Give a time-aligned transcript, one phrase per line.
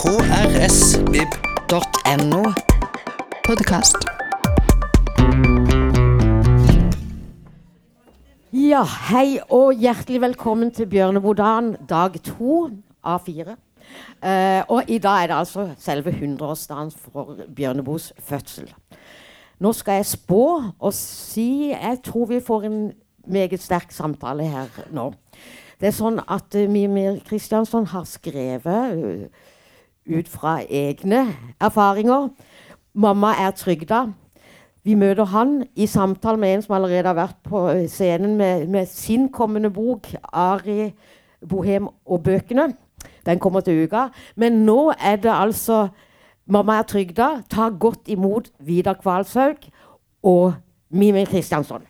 [0.00, 1.32] krsvib.no.
[3.44, 3.96] Podkast.
[8.52, 8.80] Ja,
[9.10, 12.70] hei og hjertelig velkommen til Bjørnebodagen dag to
[13.04, 13.58] av fire.
[14.24, 18.72] Uh, og i dag er det altså selve 100-årsdagen for Bjørneboes fødsel.
[19.60, 20.44] Nå skal jeg spå
[20.78, 22.92] og si Jeg tror vi får en
[23.28, 25.12] meget sterk samtale her nå.
[25.76, 29.28] Det er sånn at uh, Mimir Kristiansson har skrevet uh,
[30.10, 32.28] ut fra egne erfaringer.
[32.94, 34.10] 'Mamma er trygda'.
[34.84, 38.86] Vi møter han i samtale med en som allerede har vært på scenen med, med
[38.86, 40.92] sin kommende bok, 'Ari
[41.48, 42.72] Bohem og bøkene'.
[43.26, 44.08] Den kommer til uka.
[44.36, 45.88] Men nå er det altså
[46.46, 47.42] 'Mamma er trygda'.
[47.50, 49.56] Ta godt imot Vidar Kvalshaug
[50.22, 50.54] og
[50.90, 51.82] Mimir Kristiansson.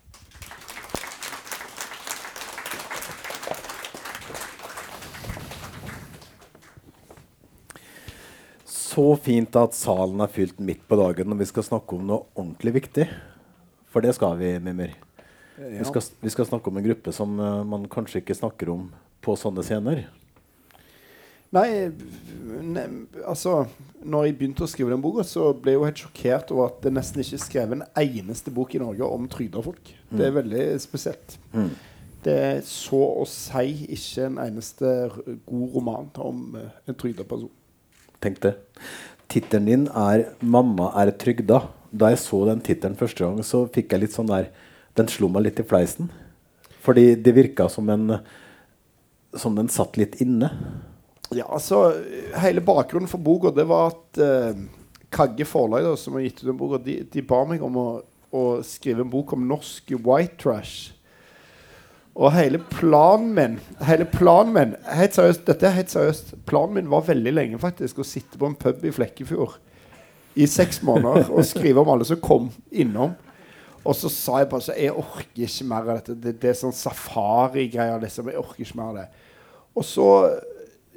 [8.91, 12.25] Så fint at salen er fylt midt på dagen når vi skal snakke om noe
[12.35, 13.07] ordentlig viktig.
[13.91, 14.97] For det skal vi, Mimir.
[15.61, 18.89] Vi, skal, vi skal snakke om en gruppe som uh, man kanskje ikke snakker om
[19.21, 20.07] på sånne scener.
[21.51, 21.91] Nei,
[22.63, 22.85] ne,
[23.27, 23.65] altså
[24.07, 26.79] Når jeg begynte å skrive den boka, så ble jeg jo helt sjokkert over at
[26.87, 29.91] det nesten ikke er skrevet en eneste bok i Norge om trygda folk.
[30.09, 30.17] Mm.
[30.17, 31.37] Det er veldig spesielt.
[31.53, 31.73] Mm.
[32.25, 34.95] Det er så å si ikke en eneste
[35.47, 37.53] god roman om uh, en trygda person.
[38.21, 38.55] Tenk det.
[39.31, 41.69] Tittelen din er 'Mamma er trygda'.
[41.93, 44.51] Da jeg så den tittelen første gang, så fikk jeg litt sånn der
[44.97, 46.11] Den slo meg litt i fleisen.
[46.83, 48.21] Fordi det virka som en
[49.37, 50.51] Som den satt litt inne.
[51.31, 51.95] Ja, altså
[52.35, 54.55] Hele bakgrunnen for boka det var at eh,
[55.11, 58.63] Kagge Forlag, som har gitt ut den boka, de, de, ba meg om å, å
[58.63, 60.93] skrive en bok om norsk white trash.
[62.21, 63.57] Og hele planen min
[63.89, 66.35] Hele planen min helt seriøst, Dette er helt seriøst.
[66.47, 69.57] Planen min var veldig lenge faktisk å sitte på en pub i Flekkefjord
[70.39, 73.17] i seks måneder og skrive om alle som kom innom.
[73.81, 76.17] Og så sa jeg bare så Jeg orker ikke mer av dette.
[76.21, 77.99] Det, det er sånn safari-greier.
[78.03, 78.29] Liksom.
[78.31, 79.07] Jeg orker ikke mer av det.
[79.75, 80.09] Og så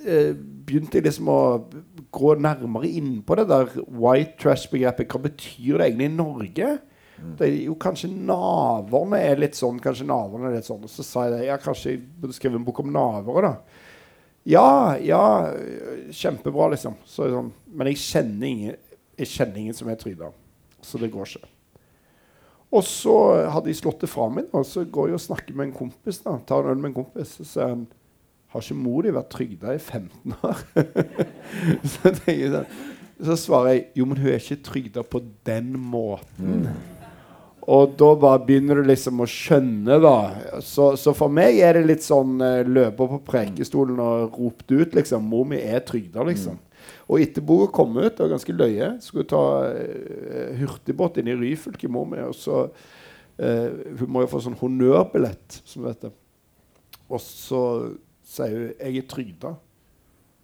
[0.04, 1.42] eh, begynte jeg liksom å
[2.14, 5.08] gå nærmere inn på det der white trash-begrepet.
[5.10, 6.74] Hva betyr det egentlig i Norge?
[7.38, 10.84] Det er jo kanskje naverne er litt sånn, kanskje naverne er litt sånn.
[10.84, 11.58] Og så sa jeg det.
[11.64, 13.82] Kanskje jeg burde skrive en bok om navere, da.
[14.44, 15.24] Ja, ja,
[16.12, 16.98] kjempebra, liksom.
[17.08, 17.54] Så, sånn.
[17.72, 18.80] Men jeg kjenner ingen,
[19.20, 20.34] jeg kjenner ingen som er Tryda.
[20.84, 21.50] Så det går ikke.
[22.74, 23.16] Og så
[23.54, 26.24] hadde jeg slått det fra meg, og så går jeg og snakker med en kompis.
[26.26, 27.86] da, tar en øl med en kompis, Så sier han
[28.54, 30.60] har ikke mor di vært trygda i 15 år?
[31.94, 32.64] så, jeg, så,
[33.18, 36.68] så, svarer jeg jo, men hun er ikke trygda på den måten.
[36.68, 36.93] Mm.
[37.64, 40.60] Og da bare begynner du liksom å skjønne, da.
[40.66, 45.30] Så, så for meg er det litt sånn løper på prekestolen og ropt ut, liksom.
[45.32, 46.60] Mor mi er trygda, liksom.
[46.60, 46.74] Mm.
[47.12, 51.38] Og etter boka kom ut, det var ganske løye, skulle ta uh, hurtigbåt inn i
[51.38, 52.22] Ryfylke, mor mi.
[52.24, 53.70] Og så uh,
[54.00, 56.16] Hun må jo få sånn honnørbillett, som det heter.
[57.12, 57.62] Og så
[58.34, 59.56] sier hun 'Jeg er trygda'.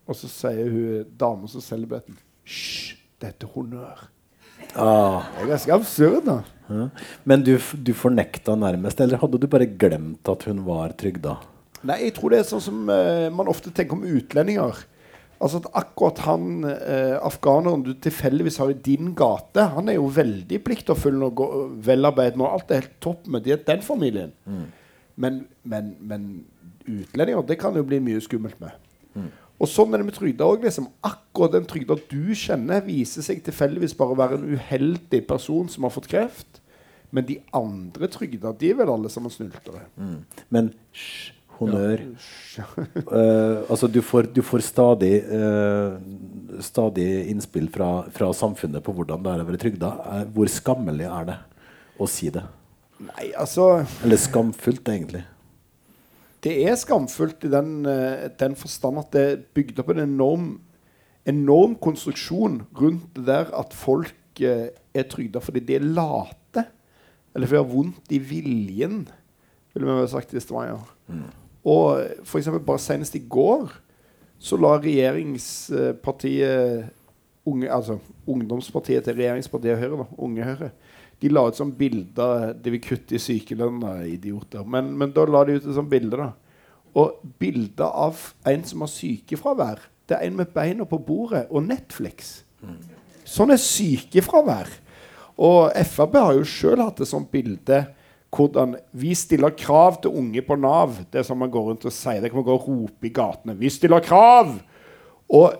[0.09, 4.07] Og så sier hun dama som selger billetten 'Hysj, dette er honnør'.
[4.75, 5.25] Ah.
[5.35, 6.39] Det er ganske absurd, da.
[6.69, 6.85] Ja.
[7.25, 11.39] Men du, du fornekta nærmest, eller hadde du bare glemt at hun var trygda?
[11.87, 14.83] Nei, jeg tror det er sånn som uh, man ofte tenker om utlendinger.
[15.39, 20.09] Altså at akkurat han uh, afghaneren du tilfeldigvis har i din gate, han er jo
[20.11, 24.35] veldig pliktoppfyllende og velarbeidende, og alt er helt topp med den familien.
[24.45, 24.65] Mm.
[25.19, 26.27] Men, men, men,
[26.89, 28.75] utlendinger, det kan jo bli mye skummelt med.
[29.15, 29.31] Mm.
[29.59, 30.63] Og sånn er det med trygda òg.
[30.63, 30.87] Liksom.
[31.05, 35.85] Akkurat den trygda du kjenner, viser seg tilfeldigvis bare å være en uheldig person som
[35.85, 36.61] har fått kreft.
[37.11, 39.83] Men de andre trygda, de er vel alle sammen snyltere.
[39.97, 40.21] Mm.
[40.53, 42.03] Men hysj, honnør.
[42.55, 42.67] Ja.
[42.77, 45.97] uh, altså, du får, du får stadig, uh,
[46.63, 49.91] stadig innspill fra, fra, samfunnet på hvordan det er å være trygda.
[50.05, 51.39] Uh, hvor skammelig er det
[51.99, 52.45] å si det?
[52.99, 55.25] Nei, altså Eller skamfullt, egentlig.
[56.43, 60.47] Det er skamfullt i den, uh, den forstand at det er bygd opp en enorm,
[61.27, 66.61] enorm konstruksjon rundt det der at folk eh, er trygda fordi de er late.
[67.35, 68.97] Eller fordi de har vondt i viljen,
[69.73, 70.79] ville vi ha sagt var ja.
[71.11, 71.29] Mm.
[71.69, 71.85] Og
[72.23, 73.67] for eksempel, bare senest i går
[74.39, 76.89] så la regjeringspartiet
[77.49, 77.97] unge, altså
[78.27, 80.69] ungdomspartiet til regjeringspartiet Høyre, da, Unge Høyre,
[81.19, 84.63] de la ut sånn bilder De vil kutte i sykelønna, idioter.
[84.63, 86.17] Men, men, da la de ut et sånt bilde.
[86.17, 86.31] da
[86.99, 89.83] Og bilde av en som har sykefravær.
[90.09, 92.39] Det er en med beina på bordet og Netflix.
[93.27, 94.71] Sånn er sykefravær.
[95.39, 97.83] Og Frp har jo sjøl hatt et sånt bilde
[98.35, 100.99] hvordan vi stiller krav til unge på Nav.
[101.09, 102.21] Det er som man går rundt og sier.
[102.21, 103.55] Det kan man gå og rope i gatene.
[103.57, 104.51] Vi stiller krav!
[105.29, 105.53] Og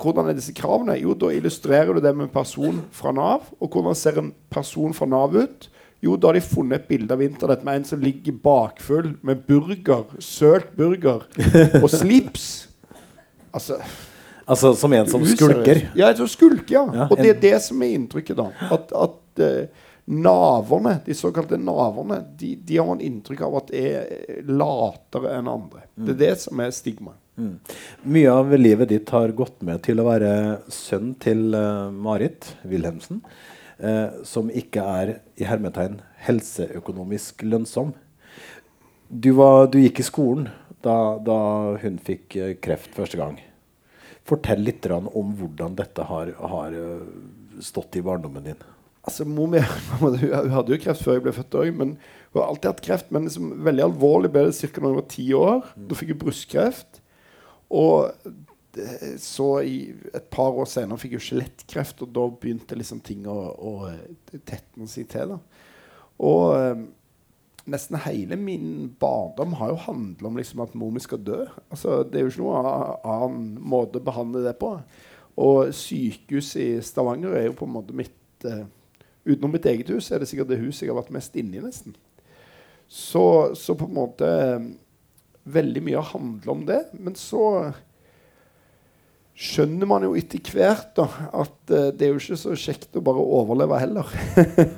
[0.00, 0.98] hvordan er disse kravene?
[1.00, 3.48] Jo, da illustrerer du det med en person fra Nav.
[3.60, 5.70] Og hvordan ser en person fra Nav ut?
[6.04, 9.46] Jo, da har de funnet et bilde av internett med en som ligger bakfull med
[9.48, 11.24] burger, sølt burger
[11.80, 12.68] og slips.
[13.56, 13.80] Altså
[14.46, 15.80] Altså som en som skulker.
[15.98, 16.84] Ja, som skulker, ja.
[16.94, 18.52] Ja, og det er det som er inntrykket, da.
[18.70, 24.44] At, at uh, naverne, de såkalte naverne, de, de har man inntrykk av at er
[24.46, 25.88] latere enn andre.
[25.98, 27.18] Det er det som er stigmaet.
[27.36, 27.58] Mm.
[28.02, 30.30] Mye av livet ditt har gått med til å være
[30.72, 33.20] sønn til eh, Marit Wilhelmsen,
[33.76, 37.92] eh, som ikke er i hermetegn helseøkonomisk lønnsom.
[39.08, 40.48] Du, var, du gikk i skolen
[40.80, 41.38] da, da
[41.82, 43.36] hun fikk eh, kreft første gang.
[44.26, 46.72] Fortell litt om hvordan dette har, har
[47.62, 48.64] stått i barndommen din.
[49.06, 49.60] Altså, mor mi
[50.00, 51.98] hadde jo kreft før jeg ble født òg, men
[52.32, 53.12] hun har alltid hatt kreft.
[53.14, 54.80] Men liksom, veldig alvorlig ble det ca.
[54.80, 55.68] da hun var ti år.
[55.76, 57.04] Da fikk hun brystkreft.
[57.74, 58.12] Og
[59.18, 59.78] så i
[60.14, 63.72] et par år senere fikk hun skjelettkreft, og da begynte liksom ting å, å
[64.44, 65.32] tetne seg til.
[65.32, 65.66] da.
[66.26, 66.84] Og eh,
[67.72, 71.42] nesten hele min barndom har jo handla om liksom at mor mi skal dø.
[71.70, 72.74] Altså, det er jo ikke noe
[73.16, 74.76] annen måte å behandle det på.
[75.42, 78.66] Og sykehuset i Stavanger er jo på en måte mitt eh,
[79.26, 81.96] Utenom mitt eget hus er det sikkert det huset jeg har vært mest inni, nesten.
[82.86, 84.68] Så, så på en måte eh,
[85.46, 86.80] Veldig mye handler om det.
[86.98, 87.42] Men så
[89.36, 91.04] skjønner man jo etter hvert da,
[91.36, 94.12] at uh, det er jo ikke så kjekt å bare overleve heller.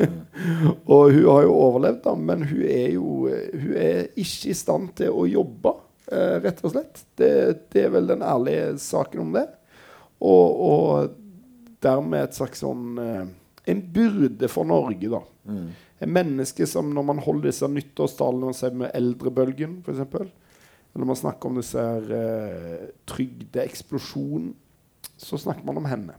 [0.92, 4.56] og hun har jo overlevd, da, men hun er jo eh, hun er ikke i
[4.58, 5.76] stand til å jobbe,
[6.10, 7.04] uh, rett og slett.
[7.18, 7.30] Det,
[7.70, 9.46] det er vel den ærlige saken om det.
[10.18, 13.20] Og, og dermed et slags sånn uh,
[13.70, 15.20] En byrde for Norge, da.
[16.02, 20.32] En menneske som når man holder disse nyttårstalene og ser med eldrebølgen, f.eks.
[20.98, 24.50] Når man snakker om disse uh, trygdeeksplosjonen,
[25.18, 26.16] så snakker man om henne.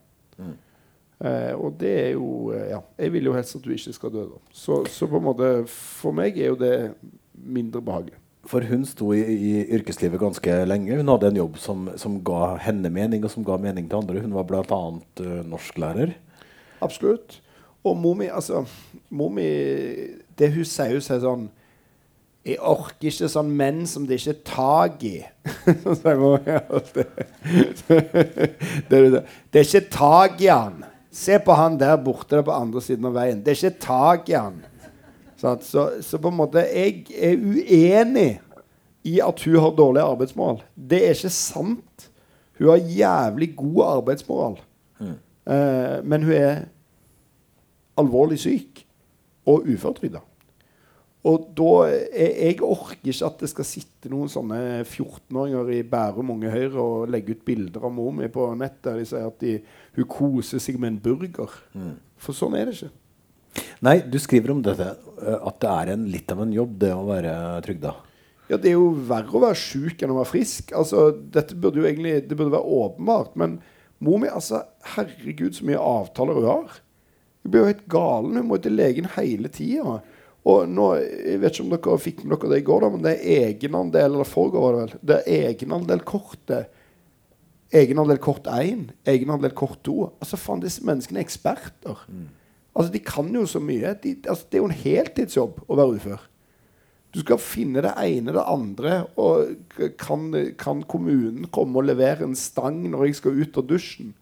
[1.20, 4.14] Eh, og det er jo uh, Ja, jeg vil jo helst at du ikke skal
[4.14, 4.38] dø, da.
[4.56, 6.94] Så, så på en måte For meg er jo det
[7.36, 8.16] mindre behagelig.
[8.48, 10.96] For hun sto i, i yrkeslivet ganske lenge.
[10.96, 14.24] Hun hadde en jobb som, som ga henne mening, og som ga mening til andre.
[14.24, 14.80] Hun var bl.a.
[15.20, 16.16] Uh, norsklærer.
[16.80, 17.42] Absolutt.
[17.84, 18.66] Og mor mi, altså
[19.10, 19.46] Mor mi
[20.40, 21.46] Det hun sier, hun sier sånn
[22.50, 25.20] Jeg orker ikke sånn menn som det ikke er tak i.
[28.90, 30.84] Det, er ikke tak i han.
[31.14, 33.44] Se på han der borte på andre siden av veien.
[33.44, 34.56] Det er ikke tak i han.
[35.40, 35.56] Så,
[36.04, 38.42] så på en måte Jeg er uenig
[39.08, 40.60] i at hun har dårlig arbeidsmoral.
[40.76, 42.10] Det er ikke sant.
[42.60, 44.58] Hun har jævlig god arbeidsmoral.
[45.50, 46.56] Eh, men hun er
[47.98, 48.84] alvorlig syk
[49.50, 50.22] og uføretrygda.
[51.28, 56.32] Og da jeg, jeg orker ikke at det skal sitte noen sånne 14-åringer i Bærum
[56.32, 59.44] Unge Høyre og legge ut bilder av mor mi på nettet der de sier at
[59.44, 59.58] de,
[59.98, 61.58] hun koser seg med en burger.
[62.24, 62.94] For sånn er det ikke.
[63.84, 66.92] Nei, du skriver om dette, uh, at det er en, litt av en jobb, det
[66.96, 67.34] å være
[67.66, 67.96] trygda.
[68.50, 70.72] Ja, Det er jo verre å være sjuk enn å være frisk.
[70.78, 73.36] Altså, dette burde jo egentlig Det burde være åpenbart.
[73.38, 73.60] Men
[74.02, 74.64] mor mi, altså
[74.96, 76.80] Herregud, så mye avtaler hun har.
[77.44, 78.40] Hun blir jo helt galen.
[78.40, 80.00] Hun må til legen hele tida.
[80.48, 83.04] Og nå, Jeg vet ikke om dere fikk med dere det i går, da, men
[83.04, 86.76] det er egenandel eller foregår var det vel, det er egenandelkortet.
[87.70, 89.96] Egenandel kort 1, egenandel kort 2.
[90.24, 92.00] Altså, faen, disse menneskene er eksperter.
[92.74, 93.94] Altså, De kan jo så mye.
[94.02, 96.24] De, altså, det er jo en heltidsjobb å være ufør.
[97.14, 99.04] Du skal finne det ene det andre.
[99.22, 99.54] Og
[100.02, 104.16] kan, kan kommunen komme og levere en stang når jeg skal ut av dusjen?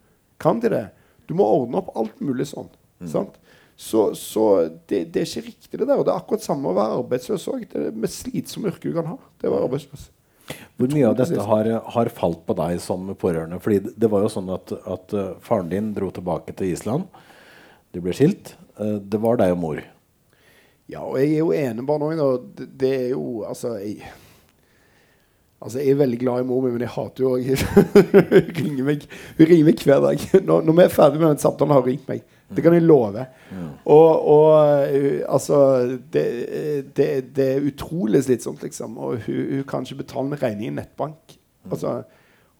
[0.43, 0.85] Kan de det?
[1.27, 2.69] Du må ordne opp alt mulig sånn.
[3.11, 3.35] Sant?
[3.77, 4.43] Så, så
[4.89, 5.99] det, det er ikke riktig, det der.
[5.99, 7.65] Og det er akkurat samme å være arbeidsløs òg.
[7.69, 9.17] Det er det mest slitsomme yrket du kan ha.
[9.37, 10.07] Det å være arbeidsløs.
[10.79, 13.59] Hvor mye av dette har, har falt på deg som pårørende?
[13.61, 17.05] Fordi det- var jo sånn at, at uh, faren din dro tilbake til Island.
[17.93, 18.55] De ble skilt.
[18.79, 19.83] Uh, det var deg og mor.
[20.87, 22.47] Ja, og jeg er jo enebarn òg.
[22.55, 24.01] Det, det er jo Altså, jeg
[25.57, 27.47] Altså, Jeg er veldig glad i mor mi, men jeg hater jo òg
[28.31, 29.05] Hun ringer meg
[29.39, 30.25] Hun ringer meg hver dag.
[30.45, 32.21] Når, når vi er ferdig med den samtalen, har hun ringt meg.
[32.55, 33.25] Det kan jeg love.
[33.83, 35.57] Og, og uh, altså
[36.13, 36.23] det,
[36.95, 38.95] det, det er utrolig slitsomt, liksom.
[38.97, 41.35] Og hun, hun kan ikke betale en regning i nettbank.
[41.71, 41.97] Altså,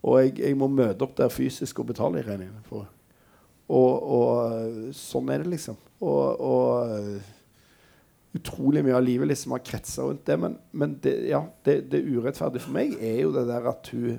[0.03, 2.65] og jeg, jeg må møte opp der fysisk og betale regningene.
[3.67, 5.77] Og, og sånn er det, liksom.
[6.01, 7.36] Og, og
[8.37, 10.37] utrolig mye av livet liksom har kretsa rundt det.
[10.41, 14.17] Men, men det, ja, det, det urettferdige for meg er jo det der at hun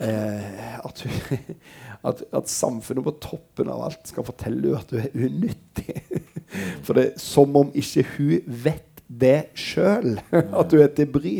[0.00, 1.04] eh, at,
[2.08, 5.98] at, at samfunnet på toppen av alt skal fortelle henne at hun er unyttig.
[6.84, 10.20] For det er som om ikke hun vet det sjøl.
[10.60, 11.34] At du er til bry.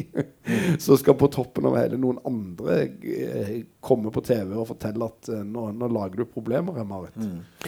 [0.82, 3.52] Så skal på toppen av hele noen andre eh,
[3.84, 7.14] komme på TV og fortelle at eh, nå, nå lager du problemer her, Marit.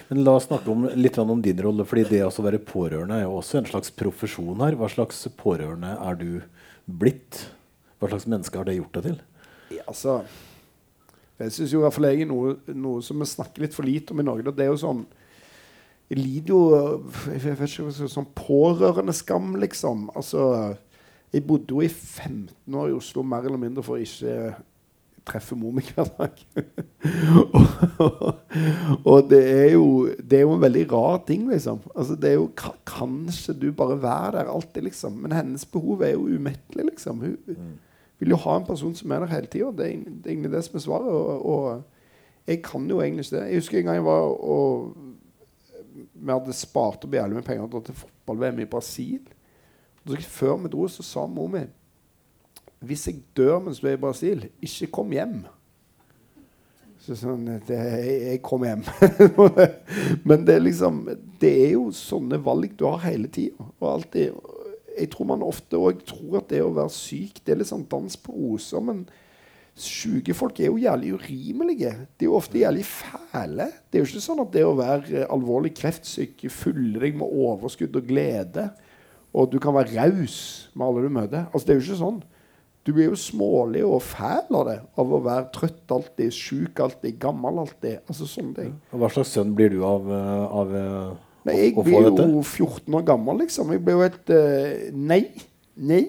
[0.08, 1.86] Men la oss snakke om, litt om din rolle.
[1.86, 4.78] fordi det å være pårørende er jo også en slags profesjon her.
[4.80, 6.30] Hva slags pårørende er du
[6.86, 7.44] blitt?
[8.02, 9.20] Hva slags menneske har det gjort deg til?
[9.76, 10.22] Ja, altså
[11.38, 14.14] Jeg syns i hvert fall jeg er noe, noe som vi snakker litt for lite
[14.14, 14.50] om i Norge.
[14.50, 15.06] Det er jo sånn
[16.12, 16.58] Jeg lider jo
[17.32, 20.10] jeg vet ikke, sånn pårørendeskam, liksom.
[20.18, 20.42] Altså
[21.32, 24.52] Jeg bodde jo i 15 år i Oslo mer eller mindre for å ikke
[25.24, 26.40] treffe mor mi hver dag.
[28.02, 28.26] og,
[29.12, 29.86] og det er jo
[30.18, 31.80] Det er jo en veldig rar ting, liksom.
[31.94, 35.16] Altså, det er jo ka- Kanskje du bare være der alltid, liksom.
[35.22, 37.22] Men hennes behov er jo umettelig, liksom.
[37.24, 37.38] Hun
[38.20, 39.70] vil jo ha en person som er der hele tida.
[39.72, 41.08] Det, det er egentlig det som er svaret.
[41.08, 41.82] Og, og
[42.46, 43.46] jeg kan jo egentlig ikke det.
[43.48, 44.92] Jeg husker en gang jeg var og
[46.22, 49.22] Vi hadde spart opp jævlig med penger dratt til fotball-VM i Brasil.
[50.02, 51.66] Og så før vi dro, så sa mor mi
[52.82, 55.36] hvis jeg dør mens du er i Brasil, ikke kom hjem.
[57.02, 58.82] Så sånn, det, jeg, jeg kom hjem.
[60.28, 61.00] Men det er liksom
[61.42, 63.66] Det er jo sånne valg du har hele tida.
[63.80, 64.36] Og alltid
[64.98, 67.86] Jeg tror man ofte òg tror at det å være syk, det er litt sånn
[67.90, 68.82] dans på roser.
[68.84, 69.06] Men
[69.78, 71.92] syke folk er jo jævlig urimelige.
[72.18, 73.70] De er jo ofte jævlig fæle.
[73.88, 77.96] Det er jo ikke sånn at det å være alvorlig kreftsyk fyller deg med overskudd
[77.96, 78.68] og glede,
[79.32, 81.48] og du kan være raus med alle du møter.
[81.50, 82.20] Altså, det er jo ikke sånn.
[82.82, 84.78] Du blir jo smålig og fæl av det.
[84.98, 88.02] Av å være trøtt alltid, sjuk alltid, gammel alltid.
[88.10, 88.72] Altså sånne ting.
[88.90, 88.98] Ja.
[88.98, 91.12] Hva slags sønn blir du av, eh, av eh,
[91.46, 93.72] Nei, jeg blir jo 14 år gammel, liksom.
[93.74, 95.24] Jeg blir jo et uh, Nei.
[95.76, 96.02] Nei.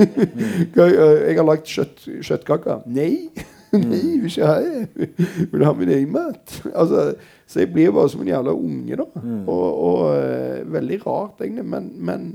[0.76, 2.84] jeg, jeg har lagd kjøtt, kjøttkaker.
[2.90, 3.30] Nei.
[3.72, 5.08] Nei, vil ikke ha det.
[5.52, 6.56] Vil ha min egen mat.
[6.74, 7.12] Altså,
[7.46, 9.06] så jeg blir bare som en jævla unge, da.
[9.46, 11.66] Og, og eh, veldig rart, egentlig.
[11.70, 12.28] Men, men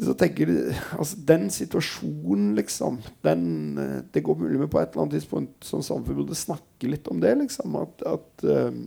[0.00, 3.44] så tenker jeg, altså Den situasjonen, liksom den,
[3.78, 7.08] eh, Det går mulig med på et eller annet tidspunkt som samfunn burde snakke litt
[7.12, 7.36] om det.
[7.44, 8.84] liksom At, at eh,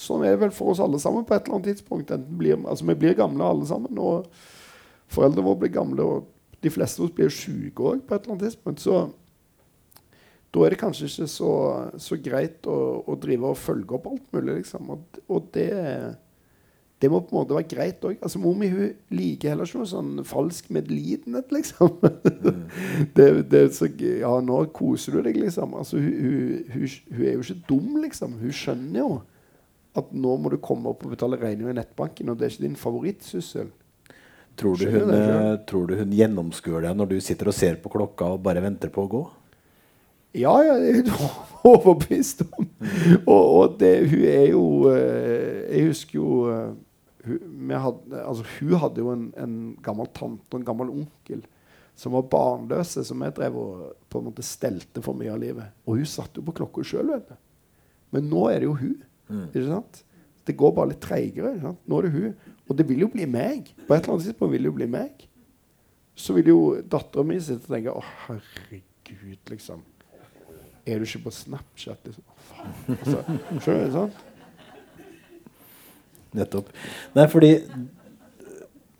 [0.00, 2.12] Sånn er det vel for oss alle sammen på et eller annet tidspunkt.
[2.38, 4.28] Blir, altså Vi blir gamle alle sammen, og
[5.10, 8.36] foreldrene våre blir gamle, og de fleste av oss blir syke òg på et eller
[8.36, 8.82] annet tidspunkt.
[8.84, 9.02] Så
[10.50, 11.52] da er det kanskje ikke så,
[12.02, 14.90] så greit å, å drive og følge opp alt mulig, liksom.
[14.96, 15.70] Og, og det
[17.00, 18.18] det må på en måte være greit òg.
[18.20, 21.94] Altså, mor mi hun liker heller ikke noe sånn falsk medlidenhet, liksom.
[23.16, 25.78] det, det er så, ja, nå koser du deg, liksom.
[25.80, 28.36] Altså, hun, hun, hun, hun er jo ikke dum, liksom.
[28.42, 29.14] Hun skjønner jo
[29.96, 32.66] at nå må du komme opp og betale regninger i nettbanken, og det er ikke
[32.66, 33.72] din favorittsyssel.
[34.58, 37.78] Tror du, hun, det eh, tror du hun gjennomskuer deg når du sitter og ser
[37.80, 39.22] på klokka og bare venter på å gå?
[40.36, 41.14] Ja, ja, det er hun
[41.72, 42.68] overbevist om.
[43.24, 46.68] Og, og det, hun er jo eh, Jeg husker jo eh,
[47.26, 51.42] hun, hadde, altså, hun hadde jo en, en gammel tante og en gammel onkel
[52.00, 55.74] som var barnløse, som jeg drev og på en måte stelte for mye av livet.
[55.84, 57.10] Og hun satt jo på klokka sjøl.
[58.14, 58.94] Men nå er det jo hun.
[59.50, 60.00] Ikke sant?
[60.48, 61.52] Det går bare litt treigere.
[61.60, 62.49] Nå er det hun.
[62.70, 63.72] Og det vil jo bli meg.
[63.88, 65.26] På et eller annet tidspunkt vil det jo bli meg.
[66.14, 66.60] Så vil jo
[66.92, 69.82] dattera mi sitte og tenke Å, herregud, liksom.
[70.86, 72.04] Er du ikke på Snapchat?
[72.06, 72.26] Liksom?
[72.48, 72.74] Faen.
[72.96, 73.24] Altså,
[73.64, 73.96] skjønner du?
[73.96, 74.12] Sånn?
[76.38, 76.70] Nettopp.
[77.16, 77.50] Nei, fordi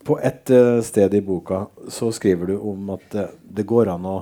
[0.07, 4.07] på et uh, sted i boka så skriver du om at eh, det går an
[4.09, 4.19] å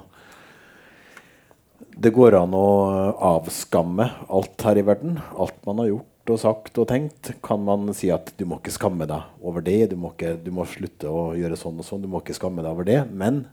[1.98, 5.16] det går an å eh, avskamme alt her i verden.
[5.34, 8.74] Alt man har gjort og sagt og tenkt, kan man si at du må ikke
[8.74, 9.90] skamme deg over det.
[9.92, 12.04] Du må, ikke, du må slutte å gjøre sånn og sånn.
[12.04, 13.00] Du må ikke skamme deg over det.
[13.08, 13.44] Men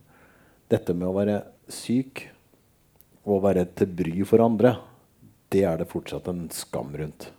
[0.72, 1.40] dette med å være
[1.72, 2.28] syk
[3.26, 4.76] og være til bry for andre,
[5.54, 7.30] det er det fortsatt en skam rundt.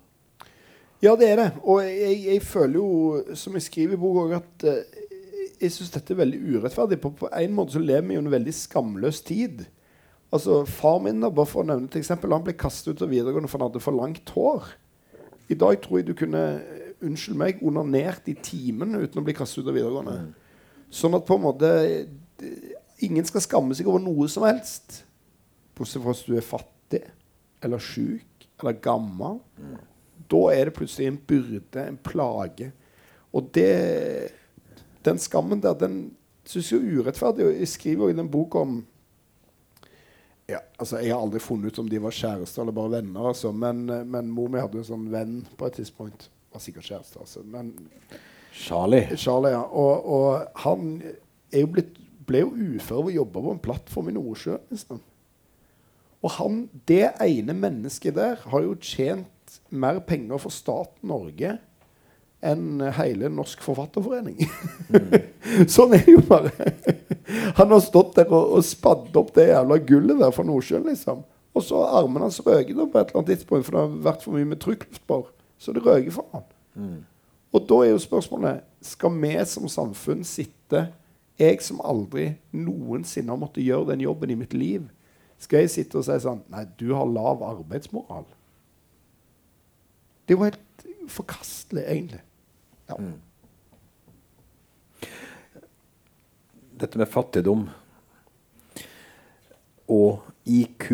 [1.05, 1.49] Ja, det er det.
[1.63, 5.05] Og jeg, jeg føler jo, som jeg skriver i boka, at eh,
[5.61, 6.99] jeg syns dette er veldig urettferdig.
[7.03, 9.67] På, på en måte så lever vi i en veldig skamløs tid.
[10.35, 13.13] Altså, Far min da, bare for å nevne et eksempel, han ble kastet ut av
[13.13, 14.73] videregående for han hadde for langt hår.
[15.49, 19.35] I dag tror jeg du kunne eh, unnskyld meg, onanert i timen uten å bli
[19.37, 20.17] kastet ut av videregående.
[20.93, 22.73] Sånn at på en måte eh,
[23.05, 25.03] Ingen skal skamme seg over noe som helst.
[25.77, 27.03] Bortsett fra hvis du er fattig
[27.61, 29.37] eller sjuk eller gammel.
[30.33, 32.71] Da er det plutselig en byrde, en plage.
[33.37, 34.33] Og det
[35.05, 36.17] Den skammen der, den
[36.49, 37.45] syns jeg er urettferdig.
[37.61, 38.81] Jeg skriver jo i den boka om
[40.47, 43.29] ja, altså Jeg har aldri funnet ut om de var kjærester eller bare venner.
[43.33, 43.51] Altså.
[43.53, 46.29] Men, eh, men mor mi hadde en sånn venn på et tidspunkt.
[46.55, 47.43] Var sikkert kjæreste, altså.
[47.43, 47.73] Men
[48.57, 49.17] Charlie.
[49.19, 49.65] Charlie, ja.
[49.67, 50.95] Og, og han
[51.53, 54.63] er jo blitt, ble jo ufør av å jobbe på en plattform i Nordsjøen.
[54.71, 55.03] Liksom.
[56.23, 61.57] Og han, det ene mennesket der har jo tjent mer penger for staten Norge
[62.45, 64.43] enn hele Norsk Forfatterforening.
[65.75, 66.53] sånn er det jo bare.
[67.57, 71.25] Han har stått der og, og spadd opp det jævla gullet der fra Nordsjøen, liksom.
[71.57, 74.27] Og så har armene hans røket på et eller annet tidspunkt, for det har vært
[74.27, 75.31] for mye med trykkluftbor.
[75.59, 76.45] Så det røker for han.
[77.57, 80.83] Og da er jo spørsmålet Skal vi som samfunn sitte
[81.41, 84.85] Jeg som aldri noensinne har måttet gjøre den jobben i mitt liv,
[85.39, 88.25] skal jeg sitte og si sånn Nei, du har lav arbeidsmoral.
[90.27, 90.66] Det er jo helt
[91.13, 92.23] forkastelig, egentlig.
[92.87, 92.99] Ja.
[96.77, 97.67] Dette med fattigdom
[99.89, 100.91] og IQ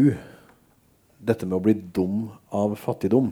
[1.22, 3.28] Dette med å bli dum av fattigdom.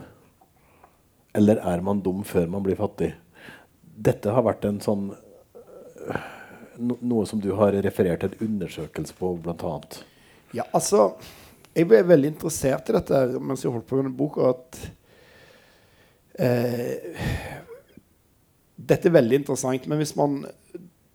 [1.35, 3.09] Eller er man dum før man blir fattig?
[3.83, 5.09] Dette har vært en sånn
[6.79, 9.75] no, Noe som du har referert til en undersøkelse på, bl.a.
[10.55, 11.17] Ja, altså
[11.75, 14.55] Jeg ble veldig interessert i dette mens jeg holdt på med denne boka.
[14.55, 14.79] At
[16.41, 17.29] eh,
[18.91, 20.41] Dette er veldig interessant, men hvis man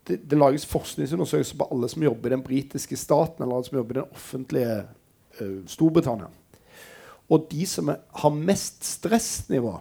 [0.06, 3.78] det, det lages forskningsundersøkelser på alle som jobber i den britiske staten, eller alle som
[3.80, 4.76] jobber i den offentlige
[5.40, 6.30] eh, Storbritannia.
[7.26, 9.74] Og de som er, har mest stressnivå,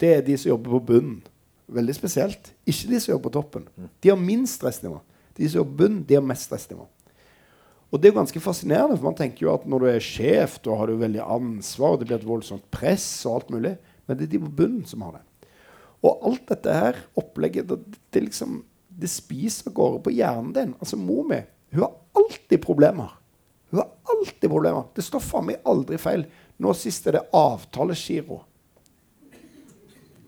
[0.00, 1.20] det er de som jobber på bunnen.
[1.66, 2.52] Veldig spesielt.
[2.66, 3.88] Ikke de som jobber på toppen.
[4.02, 4.98] De har minst stressnivå.
[5.38, 6.86] De som jobber på bunnen, de har mest stressnivå.
[7.94, 10.58] Og det er jo ganske fascinerende, for man tenker jo at når du er sjef,
[10.64, 13.76] da har du veldig ansvar, og det blir et voldsomt press og alt mulig.
[14.06, 15.50] Men det er de på bunnen som har det.
[16.06, 18.60] Og alt dette her opplegget, det, det liksom
[18.96, 20.74] det spiser av gårde på hjernen din.
[20.80, 21.42] Altså Mor mi
[21.74, 23.10] hun har alltid problemer.
[23.70, 24.84] Hun har alltid problemer.
[24.94, 26.22] Det står faen meg aldri feil.
[26.62, 28.38] Nå sist er det avtalegiro.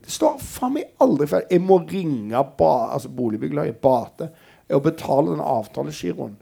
[0.02, 1.46] Det står faen meg aldri feil.
[1.48, 4.28] Jeg må ringe ba, altså boligbyggelaget Bate
[4.74, 6.36] og betale den avtalegiroen.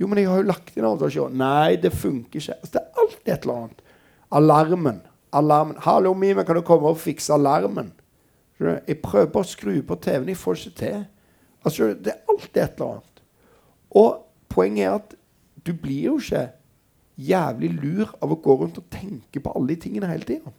[0.00, 1.28] Jo, men jeg har jo lagt inn avtalegiro.
[1.30, 2.58] Nei, det funker ikke.
[2.58, 3.84] Altså, det er alltid et eller annet.
[4.40, 5.00] Alarmen.
[5.36, 5.76] Alarmen.
[5.78, 7.92] 'Hallo, Mime, kan du komme og fikse alarmen?'
[8.58, 10.30] Jeg prøver å skru på TV-en.
[10.32, 11.00] Jeg får ikke til.
[11.64, 13.22] Altså, det er alltid et eller annet.
[13.90, 15.16] Og poenget er at
[15.66, 16.46] du blir jo ikke
[17.16, 20.52] jævlig lur av å gå rundt og tenke på alle de tingene hele tida.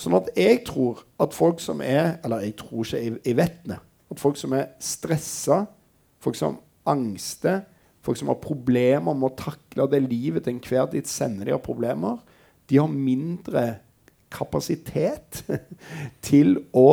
[0.00, 3.60] Sånn at jeg tror at folk som er Eller jeg tror ikke, jeg, jeg vet
[3.68, 3.78] det.
[4.10, 5.66] At folk som er stressa,
[6.24, 6.56] folk som
[6.88, 7.66] angster,
[8.00, 11.62] folk som har problemer med å takle det livet til enhver tid sender de har
[11.62, 12.16] problemer,
[12.70, 13.64] de har mindre
[14.30, 15.42] kapasitet
[16.28, 16.90] til å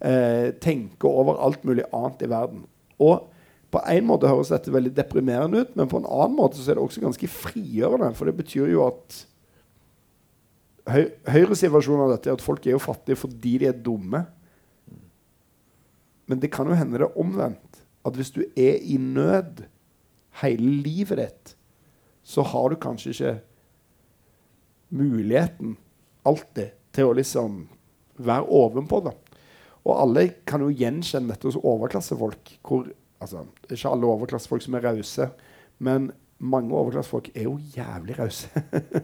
[0.00, 2.64] eh, tenke over alt mulig annet i verden.
[3.02, 3.26] Og
[3.68, 6.78] på en måte høres dette veldig deprimerende ut, men på en annen måte så er
[6.78, 8.14] det også ganske frigjørende.
[8.16, 9.18] For det betyr jo at
[10.88, 14.24] høy, Høyres versjon av dette er at folk er jo fattige fordi de er dumme.
[16.28, 17.82] Men det kan jo hende det er omvendt.
[18.06, 19.66] At hvis du er i nød
[20.40, 21.54] hele livet ditt,
[22.24, 23.34] så har du kanskje ikke
[24.88, 25.76] muligheten
[26.28, 27.64] alltid til å liksom
[28.18, 29.14] være ovenpå det.
[29.88, 32.56] Og alle kan jo gjenkjenne dette hos overklassefolk.
[32.66, 32.88] Hvor,
[33.22, 35.28] altså, det er ikke alle overklassefolk som er rause,
[35.84, 38.50] men mange overklassefolk er jo jævlig rause.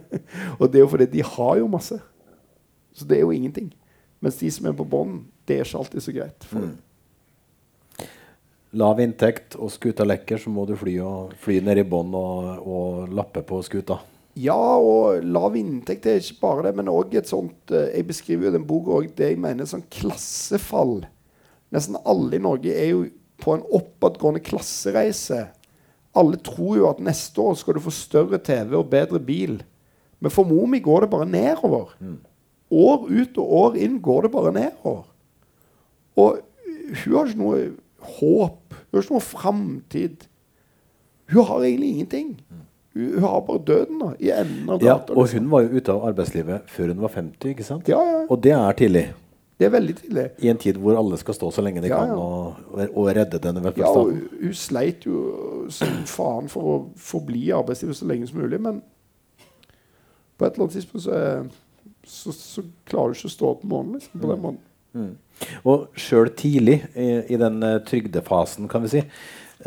[0.59, 1.99] og det er jo fordi de har jo masse.
[2.95, 3.73] Så det er jo ingenting.
[4.23, 6.49] Mens de som er på bånn, det er ikke alltid så greit.
[6.49, 6.75] for Mm.
[8.75, 12.65] Lav inntekt og skuta lekker, så må du fly, og, fly ned i bånn og,
[12.67, 14.01] og lappe på skuta.
[14.35, 18.49] Ja, og lav inntekt er ikke bare det, men òg et sånt eh, Jeg beskriver
[18.49, 21.05] jo den boka òg det jeg mener sånn klassefall.
[21.71, 23.05] Nesten alle i Norge er jo
[23.39, 25.45] på en oppadgående klassereise.
[26.15, 29.57] Alle tror jo at neste år skal du få større TV og bedre bil.
[30.23, 31.95] Men for mor mi går det bare nedover.
[32.75, 35.03] År ut og år inn går det bare nedover.
[36.15, 36.39] Og
[37.03, 37.59] hun har ikke noe
[38.19, 38.75] håp.
[38.75, 40.27] Hun har ikke noe framtid.
[41.31, 42.31] Hun har egentlig ingenting.
[42.95, 45.43] Hun, har bare døden da, i enden av Ja, og liksom.
[45.43, 47.89] hun var jo ute av arbeidslivet før hun var 50, ikke sant?
[47.91, 48.21] Ja, ja.
[48.31, 49.05] Og det er tidlig.
[49.59, 50.23] Det er veldig tidlig.
[50.43, 52.55] I en tid hvor alle skal stå så lenge de Ja, kan og,
[52.85, 57.99] og redde denne Ja, og hun, sleit jo som faen for å forbli i arbeidslivet
[57.99, 58.81] så lenge som mulig, men
[60.35, 61.45] på et eller annet tidspunkt så, er,
[62.03, 63.99] så, så klarer du ikke å stå opp om morgenen.
[64.01, 64.63] Liksom, på den måten.
[65.67, 69.03] Og sjøl tidlig i, i den eh, trygdefasen, kan vi si,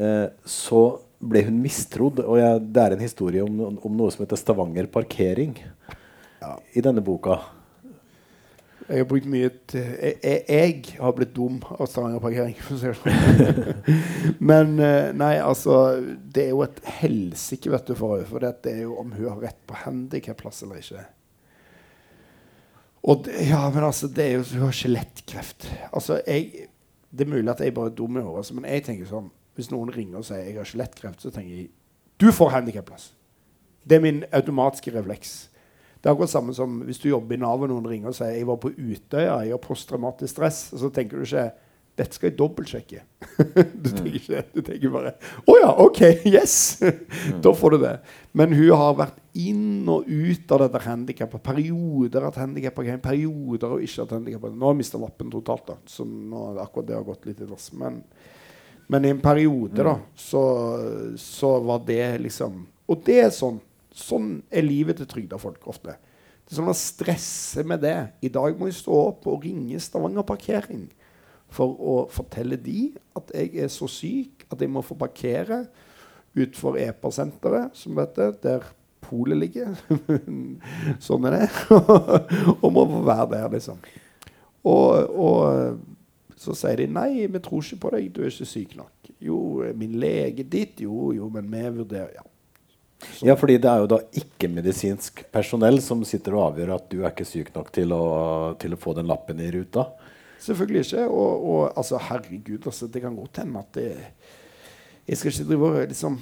[0.00, 0.82] eh, så
[1.18, 2.22] ble hun mistrodd.
[2.24, 5.56] Og jeg, det er en historie om, om noe som heter Stavanger parkering
[6.72, 7.40] i denne boka.
[8.88, 12.54] Jeg har brukt mye jeg, jeg, jeg har blitt dum av Stavanger parkering.
[12.64, 12.96] sånn.
[14.50, 18.28] Men eh, nei, altså Det er jo et helsike, vet du, for henne.
[18.30, 21.04] For det er jo om hun har rett på handikapplass eller ikke.
[23.08, 25.68] Og det, ja, men altså, det er jo Hun har skjelettkreft.
[25.92, 26.68] Altså, jeg
[27.10, 29.30] Det er mulig at jeg bare er dum i hodet, altså, men jeg tenker sånn
[29.58, 31.70] Hvis noen ringer og sier jeg har skjelettkreft, så tenker jeg
[32.18, 33.12] du får handikapplass.
[33.86, 35.48] Det er min automatiske refleks.
[35.98, 38.34] Det er akkurat samme som hvis du jobber i Nav og noen ringer og sier
[38.34, 40.60] jeg var på Utøya, jeg har posttraumatisk stress.
[40.74, 41.48] Og så tenker du ikke
[41.98, 43.00] dette skal jeg dobbeltsjekke.
[43.82, 46.78] du tenker ikke Du tenker bare Å ja, OK, yes!
[47.42, 47.94] da får du det.
[48.38, 51.42] Men hun har vært inn og ut av dette handikappet.
[51.42, 55.66] Perioder at handikappet er perioder og ikke at handikappet Nå har jeg mista lappen totalt,
[55.72, 55.78] da.
[55.90, 57.72] Så nå, akkurat det har gått litt i dass.
[57.78, 57.98] Men,
[58.88, 60.42] men i en periode, da, så,
[61.20, 63.58] så var det liksom Og det er sånn.
[63.92, 65.92] Sånn er livet til trygda folk ofte.
[65.92, 67.98] Det er sånn Man stresser med det.
[68.24, 70.86] I dag må jeg stå opp og ringe Stavanger Parkering
[71.52, 75.62] for å fortelle de at jeg er så syk at jeg må få parkere
[76.36, 78.66] utenfor EPA-senteret, som dette, der
[79.04, 79.72] polet ligger.
[81.06, 81.48] sånn er det.
[82.62, 83.80] og må få være der, liksom.
[84.68, 85.80] Og, og
[86.38, 89.12] så sier de nei, vi tror ikke på deg, du er ikke syk nok.
[89.22, 89.38] Jo,
[89.74, 92.26] min lege ditt, jo, jo, men vi vurderer ja.
[93.22, 97.12] Ja, fordi det er jo da ikke-medisinsk personell som sitter og avgjør at du er
[97.12, 98.04] ikke syk nok til å,
[98.58, 99.84] til å få den lappen i ruta.
[100.42, 101.04] Selvfølgelig ikke.
[101.06, 103.88] Og, og altså, herregud, altså, det kan godt hende at det
[105.08, 106.18] Jeg skal ikke drive og liksom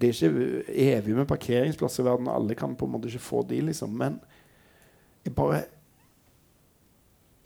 [0.00, 2.30] Det er ikke evig med parkeringsplasser i verden.
[2.30, 3.90] Alle kan på en måte ikke få de, liksom.
[3.90, 4.20] Men
[5.24, 5.64] jeg bare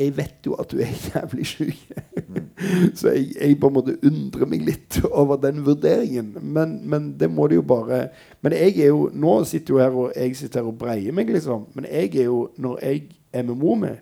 [0.01, 1.81] Jeg vet jo at du er jævlig syk.
[2.99, 6.33] Så jeg, jeg, på en måte undrer meg litt over den vurderingen.
[6.41, 8.07] Men, men, det må det jo bare
[8.45, 11.33] Men jeg er jo Nå sitter jo her og jeg sitter her og breier meg,
[11.33, 11.67] liksom.
[11.77, 13.93] Men jeg er jo Når jeg er med mor mi,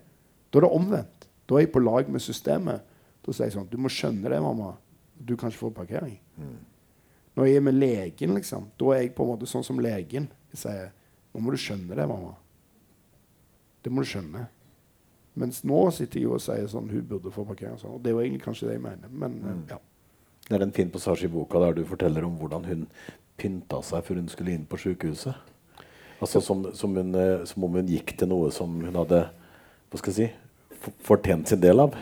[0.49, 1.27] da er det omvendt.
[1.49, 2.85] Da er jeg på lag med systemet.
[3.25, 4.73] Da sier jeg sånn Du må skjønne det, mamma.
[5.19, 6.19] Du kan ikke få parkering.
[6.39, 6.57] Mm.
[7.35, 10.29] Når jeg er med legen, liksom, da er jeg på en måte sånn som legen.
[10.53, 10.87] Jeg sier
[11.29, 12.33] Nå må du skjønne det, mamma.
[13.85, 14.47] Det må du skjønne.
[15.39, 17.77] Mens nå sitter jeg og sier sånn Hun burde få parkering.
[17.79, 17.95] Sånn.
[17.95, 19.11] Og det er jo egentlig kanskje det jeg mener.
[19.11, 19.63] Men mm.
[19.71, 19.79] ja.
[20.49, 22.85] Det er en fin passasje i boka der du forteller om hvordan hun
[23.39, 25.37] pynta seg før hun skulle inn på sykehuset.
[26.19, 29.21] Altså som, som, hun, eh, som, om hun gikk til noe som hun hadde
[29.89, 31.93] hva skal jeg si, fortjent sin del av.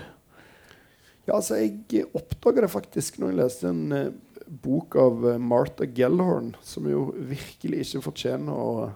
[1.28, 6.54] Ja, altså Jeg oppdaga det faktisk når jeg leste en uh, bok av Martha Gellhorn,
[6.64, 8.90] som jo virkelig ikke fortjener å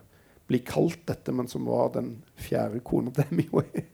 [0.52, 3.86] bli kalt dette, men som var den fjerde kona til Hemingway.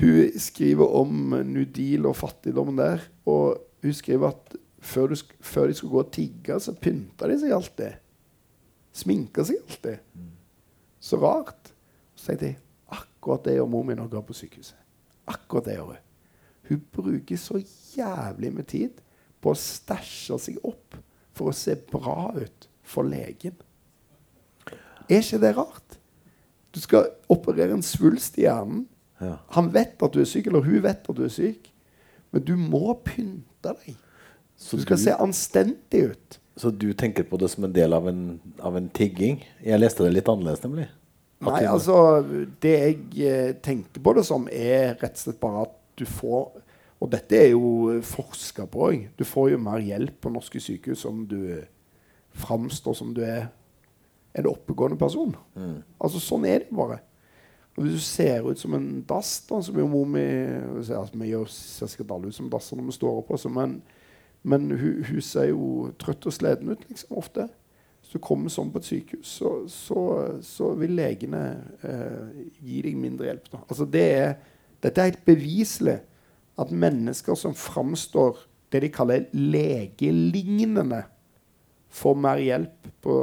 [0.00, 3.02] hun skriver om New Deal og fattigdommen der.
[3.26, 7.38] Og hun skriver at før, du, før de skulle gå og tigge, så pynta de
[7.42, 7.98] seg alltid.
[8.96, 10.22] Sminka seg alltid.
[11.02, 11.72] Så rart.
[12.14, 12.60] Så tenkte jeg
[12.94, 14.78] akkurat det gjør mor mi når hun går på sykehuset.
[15.26, 16.02] Akkurat det gjør hun.
[16.66, 17.58] Hun bruker så
[17.96, 19.02] jævlig med tid
[19.42, 20.96] på å stæsje seg opp
[21.36, 23.58] for å se bra ut for legen.
[25.08, 25.98] Er ikke det rart?
[26.74, 28.84] Du skal operere en svulst i hjernen.
[29.20, 29.38] Ja.
[29.56, 31.70] Han vet at du er syk, eller hun vet at du er syk.
[32.34, 33.96] Men du må pynte deg.
[34.56, 36.38] Så du skal du, se anstendig ut.
[36.56, 39.42] Så du tenker på det som en del av en, av en tigging?
[39.64, 40.88] Jeg leste det litt annerledes, nemlig.
[41.44, 42.24] Nei, altså
[42.62, 46.62] Det jeg eh, tenker på det som, er rett og slett bare at du får
[47.04, 49.02] Og dette er jo forska på òg.
[49.20, 51.60] Du får jo mer hjelp på norske sykehus om du
[52.36, 53.50] framstår som du er
[54.36, 55.34] en oppegående person.
[55.56, 55.82] Mm.
[56.00, 57.00] Altså Sånn er det bare.
[57.76, 61.28] Og Hvis du ser ut som en dass, da, som jo mor mi altså, Vi
[61.28, 63.78] gjør, sikkert alle ut som dasser når vi står opp, også, men,
[64.42, 67.48] men hun, hun, ser jo trøtt og sliten ut liksom, ofte.
[68.00, 70.02] Hvis du kommer sånn på et sykehus, så, så,
[70.46, 71.42] så vil legene
[71.84, 73.48] eh, gi deg mindre hjelp.
[73.52, 73.64] Da.
[73.66, 74.36] Altså det er,
[74.84, 75.98] dette er helt beviselig
[76.56, 78.38] at mennesker som framstår
[78.72, 81.02] det de kaller legelignende,
[81.92, 83.18] får mer hjelp på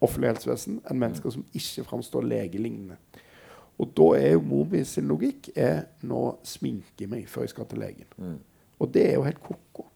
[0.00, 2.98] offentlig helsevesen enn mennesker som ikke framstår legelignende.
[3.78, 7.68] Og da er jo mor mi sin logikk er nå sminke meg før jeg skal
[7.70, 8.10] til legen.
[8.18, 8.40] Mm.
[8.78, 9.88] Og det er jo helt ko-ko.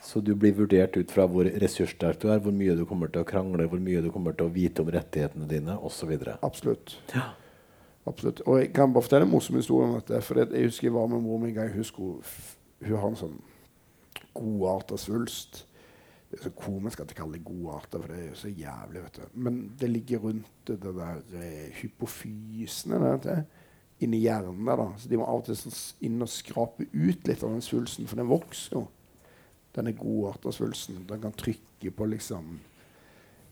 [0.00, 3.20] Så du blir vurdert ut fra hvor ressurssterk du er, hvor mye du kommer til
[3.20, 6.14] å krangle, hvor mye du kommer til å vite om rettighetene dine osv.
[6.40, 6.96] Absolutt.
[7.12, 7.28] Ja.
[8.08, 8.40] Absolutt.
[8.48, 10.22] Og jeg kan bare fortelle en morsom historie om dette.
[10.24, 11.74] For jeg husker jeg var med mor mi en gang.
[11.76, 12.22] Hun,
[12.86, 13.36] hun har en sånn
[14.32, 15.66] godarta svulst.
[16.30, 18.50] Det er så komisk at de kaller det gode arter, for det er jo så
[18.54, 19.02] jævlig.
[19.02, 19.22] vet du.
[19.34, 23.44] Men det ligger rundt det der eh, hypofysene det,
[23.98, 24.76] inni hjernen der.
[24.76, 24.86] da.
[24.96, 25.74] Så de må av og til sånn
[26.06, 28.86] inn og skrape ut litt av den svulsten, for den vokser jo.
[29.74, 31.04] Denne godarta-svulsten.
[31.06, 32.56] Den kan trykke på liksom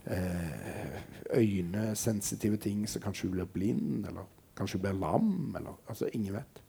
[0.07, 1.03] eh,
[1.35, 4.27] øynesensitive ting, så kanskje hun blir blind, eller
[4.59, 5.35] kanskje hun blir lam.
[5.59, 6.63] eller, altså Ingen vet.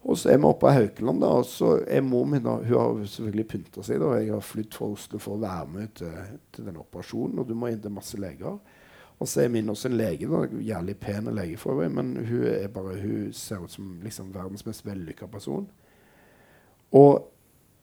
[0.00, 2.78] Og så er vi oppe på Haukeland, da, og så er mor min da, Hun
[2.78, 4.00] har selvfølgelig pynta seg.
[4.00, 6.14] da, Jeg har flydd fra Oslo for å være med til,
[6.52, 8.56] til den operasjonen, og du må inn til masse leger.
[9.20, 10.28] Og så er min også en lege.
[10.28, 14.32] da, Jævlig pen lege, for øvrig, men hun, er bare, hun ser ut som liksom
[14.34, 15.68] verdens mest vellykka person.
[16.96, 17.28] Og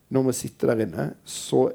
[0.09, 1.67] når vi sitter der inne, så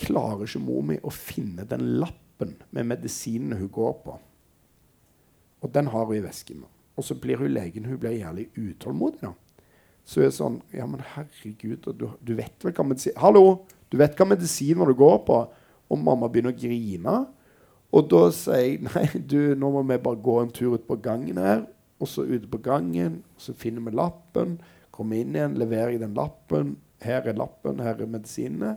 [0.00, 4.18] klarer ikke mor mi å finne den lappen med medisinene hun går på.
[5.60, 6.62] Og den har hun i vesken.
[7.00, 9.22] Og så blir hun legen hun blir jævlig utålmodig.
[9.24, 9.32] da.
[10.04, 13.62] Så er sånn Ja, men herregud, du, du vet vel hva medisin Hallo!
[13.90, 15.38] Du vet hva medisiner du går på?
[15.90, 17.14] Og mamma begynner å grine.
[17.90, 20.98] Og da sier jeg nei, du, nå må vi bare gå en tur ut på
[21.02, 21.64] gangen her.
[22.00, 24.60] Og så ute på gangen, så finner vi lappen.
[24.94, 26.76] Kommer inn igjen, leverer jeg den lappen.
[27.02, 28.76] Her er lappen, her er medisinene.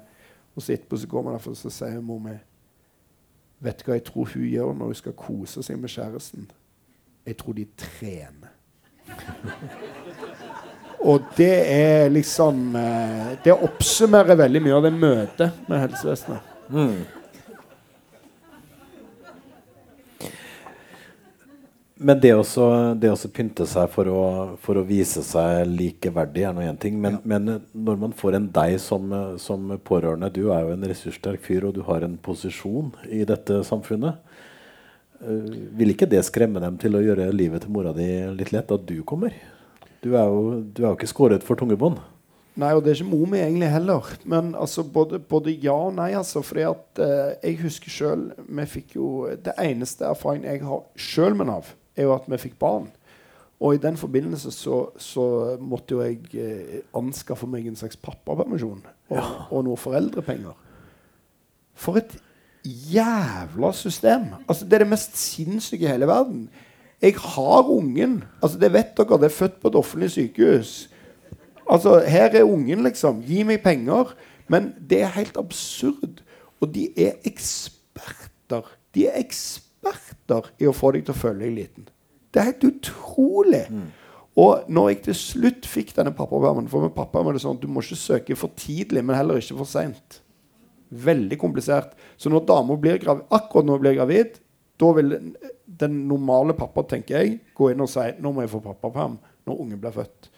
[0.56, 2.40] Og så etterpå så går vi derfor, så sier mor mi
[3.64, 6.50] Vet du hva jeg tror hun gjør når hun skal kose seg med kjæresten?
[7.24, 8.52] Jeg tror de trener.
[11.04, 16.54] Og det er liksom eh, Det oppsummerer veldig mye av det møtet med helsevesenet.
[22.04, 22.66] Men det også,
[23.00, 24.24] det også pynte seg for å,
[24.60, 26.98] for å vise seg likeverdig er nå én ting.
[27.00, 31.44] Men, men når man får en deg som, som pårørende Du er jo en ressurssterk
[31.46, 34.20] fyr, og du har en posisjon i dette samfunnet.
[35.24, 38.72] Eh, vil ikke det skremme dem til å gjøre livet til mora di litt lett,
[38.72, 39.36] at du kommer?
[40.04, 42.02] Du er jo, du er jo ikke skåret for tunge bånd.
[42.60, 44.10] Nei, og det er ikke mor mi egentlig heller.
[44.30, 46.12] Men altså, både, både ja og nei.
[46.14, 49.08] altså, fordi at eh, Jeg husker sjøl Vi fikk jo
[49.42, 52.92] Det eneste erfaringen jeg har sjøl med Nav, er jo at vi fikk barn.
[53.64, 55.26] Og i den forbindelse så, så
[55.62, 60.54] måtte jo jeg eh, anskaffe meg en slags pappapermisjon og, og noe foreldrepenger.
[61.74, 62.14] For et
[62.66, 64.22] jævla system!
[64.48, 66.50] Altså, det er det mest sinnssyke i hele verden.
[67.02, 68.24] Jeg har ungen.
[68.42, 69.18] Altså, det vet dere.
[69.20, 70.90] Det er født på et offentlig sykehus.
[71.70, 73.24] Altså, her er ungen, liksom.
[73.24, 74.14] Gi meg penger.
[74.48, 76.24] Men det er helt absurd.
[76.62, 78.70] Og de er eksperter.
[78.96, 81.90] De er eksperter i å få deg til å føle deg liten.
[82.34, 83.66] Det er helt utrolig.
[84.40, 87.62] Og når jeg til slutt fikk denne pappapermen For med pappa er det sånn at
[87.62, 90.23] du må ikke søke for tidlig, men heller ikke for seint.
[90.94, 91.96] Veldig komplisert.
[92.18, 94.38] Så når dama akkurat når hun blir gravid,
[94.80, 95.16] da vil
[95.66, 99.60] den, normale pappa tenker jeg, gå inn og si nå må jeg få pappaperm når
[99.60, 100.30] ungen blir født.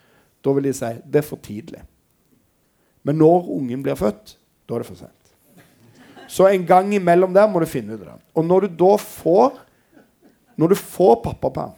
[0.44, 1.82] Da vil de si det er for tidlig.
[3.06, 5.34] Men når ungen blir født, da er det for sent.
[6.32, 8.22] Så en gang imellom der må du finne ut av det.
[8.34, 9.62] Og når du da får
[10.56, 11.74] Når du får pappaperm,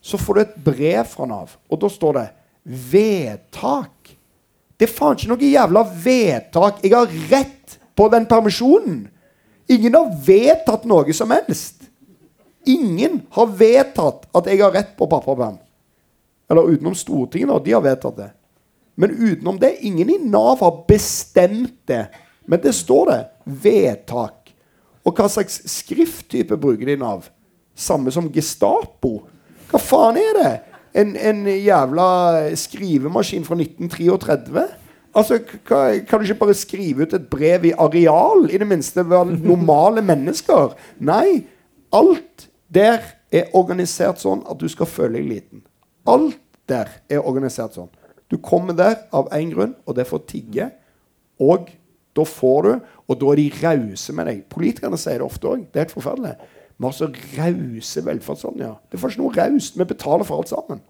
[0.00, 2.28] så får du et brev fra Nav, og da står det
[2.64, 4.16] 'vedtak'.
[4.78, 6.80] Det er faen ikke noe jævla vedtak.
[6.82, 7.61] Jeg har rett
[7.96, 9.08] på den permisjonen.
[9.70, 11.88] Ingen har vedtatt noe som helst.
[12.68, 15.58] Ingen har vedtatt at jeg har rett på pappaperm.
[16.50, 17.58] Eller utenom Stortinget, da.
[17.64, 18.30] De har vedtatt det.
[18.94, 22.06] Men utenom det, ingen i Nav har bestemt det.
[22.46, 23.20] Men det står det.
[23.44, 24.52] Vedtak.
[25.02, 27.26] Og hva slags skrifttype bruker de i Nav?
[27.74, 29.22] Samme som Gestapo.
[29.70, 30.52] Hva faen er det?
[30.92, 32.06] En, en jævla
[32.60, 34.66] skrivemaskin fra 1933?
[35.14, 35.38] Altså,
[36.08, 38.46] Kan du ikke bare skrive ut et brev i areal?
[38.50, 40.72] I det minste være normale mennesker?
[41.00, 41.42] Nei.
[41.92, 45.60] Alt der er organisert sånn at du skal føle deg liten.
[46.08, 47.90] Alt der er organisert sånn.
[48.32, 50.70] Du kommer der av én grunn, og det er for å tigge.
[51.42, 51.68] Og
[52.16, 52.72] da får du,
[53.08, 54.40] og da er de rause med deg.
[54.52, 55.66] Politikerne sier det ofte òg.
[55.68, 56.32] Det er helt forferdelig.
[56.78, 58.78] Vi har så rause velferdsordninger.
[58.88, 59.76] Det er faktisk noe raust.
[59.76, 60.80] Vi betaler for alt sammen.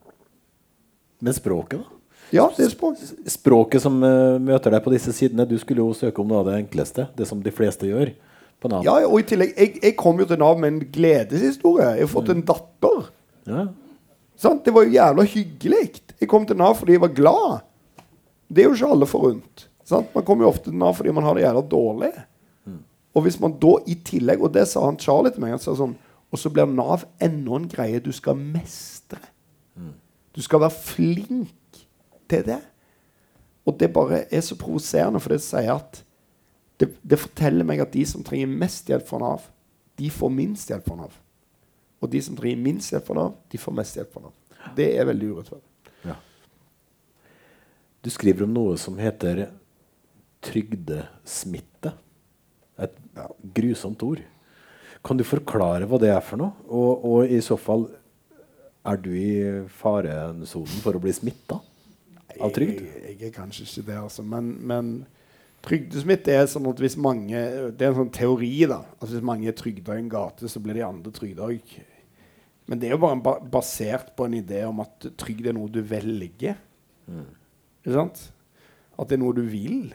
[1.22, 1.98] Men språket, da?
[2.32, 3.00] Ja, det er språk.
[3.28, 5.44] Språket som eh, møter deg på disse sidene.
[5.48, 7.06] Du skulle jo søke om noe av det enkleste.
[7.16, 8.14] Det som de fleste gjør
[8.62, 8.86] på Nav.
[8.86, 11.90] Ja, og i tillegg, jeg, jeg kom jo til Nav med en gledeshistorie.
[11.98, 13.04] Jeg har fått en datter.
[13.50, 13.66] Ja.
[14.40, 14.64] Sant?
[14.64, 15.84] Det var jo jævla hyggelig.
[16.16, 17.68] Jeg kom til Nav fordi jeg var glad.
[18.48, 19.68] Det er jo ikke alle forunt.
[19.88, 20.12] Sant?
[20.16, 22.12] Man kommer jo ofte til Nav fordi man har det jævla dårlig.
[23.12, 25.52] Og hvis man da i tillegg Og det sa han Charlie til meg.
[25.52, 25.92] Han sa sånn,
[26.32, 29.20] og så blir Nav enda en greie du skal mestre.
[30.32, 31.50] Du skal være flink
[32.32, 32.60] til det.
[33.68, 36.02] Og det bare er så provoserende, for det sier at
[36.80, 39.44] det, det forteller meg at de som trenger mest hjelp fra Nav,
[40.00, 41.14] de får minst hjelp fra Nav.
[42.02, 44.34] Og de som trenger minst hjelp fra Nav, de får mest hjelp fra Nav.
[44.78, 45.92] Det er veldig urettferdig.
[46.08, 46.16] Ja.
[48.02, 49.44] Du skriver om noe som heter
[50.42, 51.94] trygdesmitte.
[52.82, 52.94] Et
[53.54, 54.22] grusomt ord.
[55.06, 56.66] Kan du forklare hva det er for noe?
[56.66, 57.86] Og, og i så fall
[58.82, 59.34] er du i
[59.78, 61.60] faresonen for å bli smitta
[62.40, 62.80] av trygd?
[62.86, 64.24] Jeg, jeg, er kanskje ikke det, altså.
[64.26, 64.92] Men, men
[65.66, 67.38] trygdesmitte er sånn at hvis mange
[67.70, 68.82] Det er en sånn teori, da.
[68.98, 71.74] At hvis mange er trygda i en gate, så blir de andre trygda òg.
[72.70, 75.70] Men det er jo bare ba basert på en idé om at trygd er noe
[75.72, 76.56] du velger.
[77.82, 78.22] Ikke sant?
[78.96, 79.90] At det er noe du vil.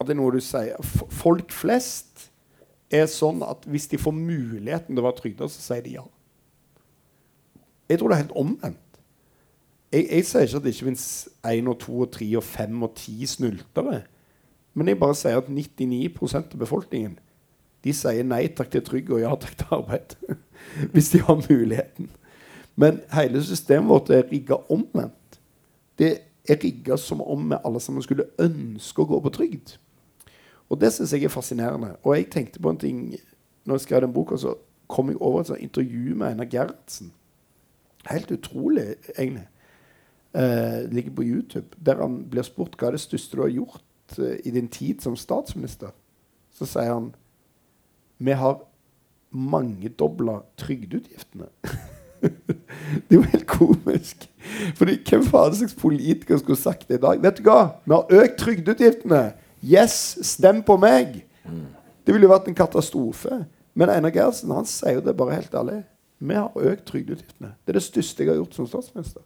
[0.00, 0.76] At det er noe du sier.
[0.80, 2.28] F folk flest
[2.90, 6.06] er sånn at hvis de får muligheten til å være trygda, så sier de ja.
[7.90, 8.89] Jeg tror det er helt omvendt.
[9.92, 11.06] Jeg, jeg sier ikke at det ikke fins
[11.46, 14.02] én og to og tre og fem og ti snyltere.
[14.74, 17.18] Men jeg bare sier at 99% av befolkningen
[17.84, 20.16] De sier nei takk til trygg og ja takk til arbeid.
[20.92, 22.10] Hvis de har muligheten.
[22.76, 25.40] Men hele systemet vårt er rigga omvendt.
[25.98, 26.10] Det
[26.48, 29.74] er rigga som om vi alle sammen skulle ønske å gå på trygd.
[30.70, 31.94] Og det syns jeg er fascinerende.
[32.04, 33.00] Og jeg tenkte på en ting
[33.64, 34.54] når jeg skrev den boka, så
[34.88, 37.12] kom jeg over et intervju med Einar Gerhardsen.
[38.10, 39.46] Helt utrolig, egentlig.
[40.32, 41.66] Eh, ligger på YouTube.
[41.86, 45.02] Der han blir spurt hva er det største du har gjort eh, i din tid
[45.02, 45.90] som statsminister.
[46.54, 47.08] Så sier han
[48.20, 48.60] vi har
[49.30, 51.48] mangedobla trygdeutgiftene.
[52.20, 54.28] det er jo helt komisk.
[54.76, 57.22] Fordi Hvem faen slags politiker skulle sagt det i dag?
[57.22, 57.80] Vet du hva?
[57.86, 59.22] Vi har økt trygdeutgiftene.
[59.64, 61.24] Yes, stem på meg!
[62.04, 63.42] Det ville jo vært en katastrofe.
[63.74, 65.80] Men Einar Gerhardsen han sier jo det bare helt ærlig.
[66.20, 67.54] Vi har økt trygdeutgiftene.
[67.64, 69.24] Det er det største jeg har gjort som statsminister.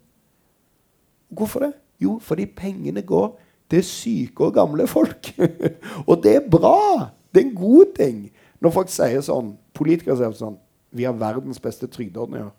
[1.34, 1.72] Hvorfor det?
[2.02, 3.32] Jo, fordi pengene går
[3.70, 5.32] til syke og gamle folk.
[6.08, 7.10] og det er bra!
[7.34, 8.20] Det er en god ting.
[8.62, 10.60] Når folk sier sånn, politikere sier sånn
[10.94, 12.52] Vi har verdens beste trygdeordninger.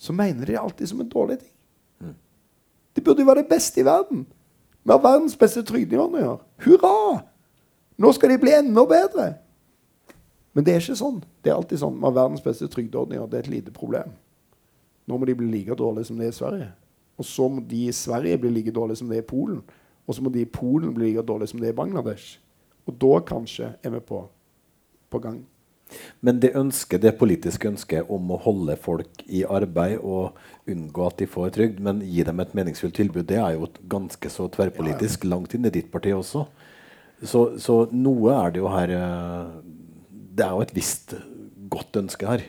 [0.00, 1.54] Så mener de det alltid som en dårlig ting.
[2.96, 4.24] Det burde jo være det beste i verden.
[4.82, 6.38] Vi har verdens beste trygdeordninger.
[6.64, 7.20] Hurra!
[7.98, 9.26] Nå skal de bli enda bedre.
[10.56, 11.20] Men det er ikke sånn.
[11.44, 11.98] Det er alltid sånn.
[11.98, 13.28] Vi har verdens beste trygdeordninger.
[13.28, 14.14] Det er et lite problem.
[15.06, 16.70] Nå må de bli like dårlige som de er i Sverige.
[17.18, 19.60] Og så må de i Sverige bli like dårlige som det er i Polen.
[20.06, 22.38] Og så må de i Polen bli like dårlige som det er i Bangladesh.
[22.88, 24.22] Og da kanskje er vi på,
[25.10, 25.42] på gang.
[26.20, 30.36] Men det ønsket, det politiske ønsket om å holde folk i arbeid og
[30.68, 34.32] unngå at de får trygd, men gi dem et meningsfullt tilbud, det er jo ganske
[34.32, 35.32] så tverrpolitisk ja, ja.
[35.34, 36.44] langt inn i ditt parti også.
[37.24, 39.46] Så, så, noe er det jo her eh,
[40.38, 41.16] Det er jo et visst
[41.66, 42.44] godt ønske her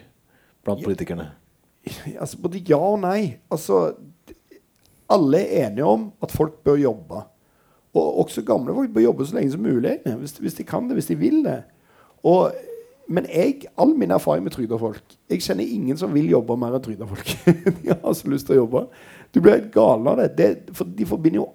[0.65, 0.89] blant ja.
[0.89, 1.29] politikerne.
[2.19, 3.39] Altså, både ja og nei.
[3.49, 3.95] Altså,
[5.09, 7.21] alle er enige om at folk bør jobbe.
[7.93, 9.97] Og også gamle folk bør jobbe så lenge som mulig.
[10.05, 11.63] Hvis, hvis de kan det, hvis de vil det.
[12.23, 12.51] Og,
[13.07, 14.77] men jeg, all min erfaring med trygda
[15.29, 17.05] Jeg kjenner ingen som vil jobbe mer enn trygda
[17.83, 18.85] de har så lyst til å jobbe.
[19.33, 20.37] Du blir helt gal av det.
[20.37, 20.51] det.
[20.73, 21.49] For de forbinder jo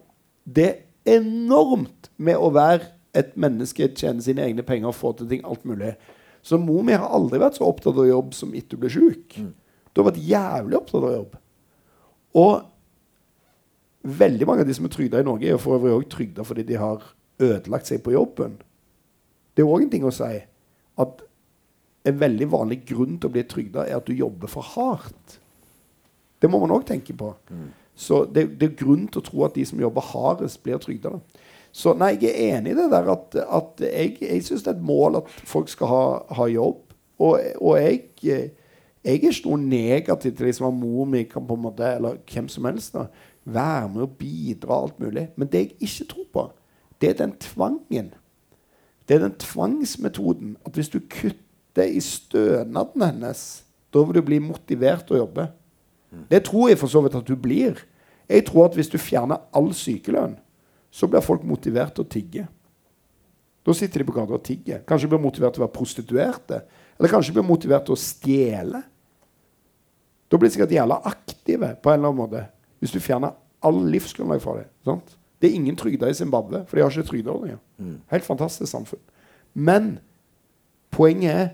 [0.45, 0.73] det
[1.05, 5.45] enormt med å være et menneske, tjene sine egne penger få til ting.
[5.45, 5.95] alt mulig.
[6.43, 9.37] Så mor mi har aldri vært så opptatt av jobb som etter hun ble sjuk.
[9.39, 9.53] Mm.
[9.93, 11.37] Du har vært jævlig opptatt av jobb.
[12.35, 12.65] Og
[14.05, 16.67] Veldig mange av de som er trygda i Norge, er for øvrig òg trygda fordi
[16.69, 17.05] de har
[17.41, 18.59] ødelagt seg på jobben.
[19.55, 20.35] Det er òg en ting å si
[21.05, 21.25] at
[22.05, 25.39] en veldig vanlig grunn til å bli trygda er at du jobber for hardt.
[26.43, 27.31] Det må man òg tenke på.
[27.49, 27.71] Mm.
[27.95, 31.15] Så det, det, er grunn til å tro at de som jobber hardest, blir trygda.
[31.75, 34.77] Så nei, jeg er enig i det der at, at jeg, jeg syns det er
[34.77, 36.05] et mål at folk skal ha,
[36.39, 36.83] ha jobb.
[37.23, 38.51] Og, og jeg, jeg,
[39.05, 42.51] er ikke noe negativ til liksom at mor mi kan på en måte, eller hvem
[42.51, 43.09] som helst da,
[43.45, 45.29] være med og bidra alt mulig.
[45.37, 46.45] Men det jeg ikke tror på,
[47.01, 48.13] det er den tvangen.
[49.09, 54.39] Det er den tvangsmetoden at hvis du kutter i stønaden hennes, da vil du bli
[54.43, 55.49] motivert til å jobbe.
[56.31, 57.79] Det tror jeg for så vidt at du blir.
[58.29, 60.37] Jeg tror at hvis du fjerner all sykelønn,
[60.95, 62.47] så blir folk motivert til å tigge.
[63.65, 64.83] Da sitter de på gata og tigger.
[64.87, 66.61] Kanskje blir motivert til å være prostituerte.
[66.99, 68.83] Eller kanskje blir motivert til å stjele.
[70.29, 72.45] Da blir de sikkert jævla aktive på en eller annen måte.
[72.85, 73.33] Hvis du fjerner
[73.65, 75.15] all livsgrunnlag fra det Sant?
[75.41, 77.57] Det er ingen trygder i Zimbabwe, for de har ikke trygdeordninger.
[77.79, 77.95] Mm.
[78.11, 79.01] Helt fantastisk samfunn.
[79.55, 79.99] Men
[80.93, 81.49] poenget er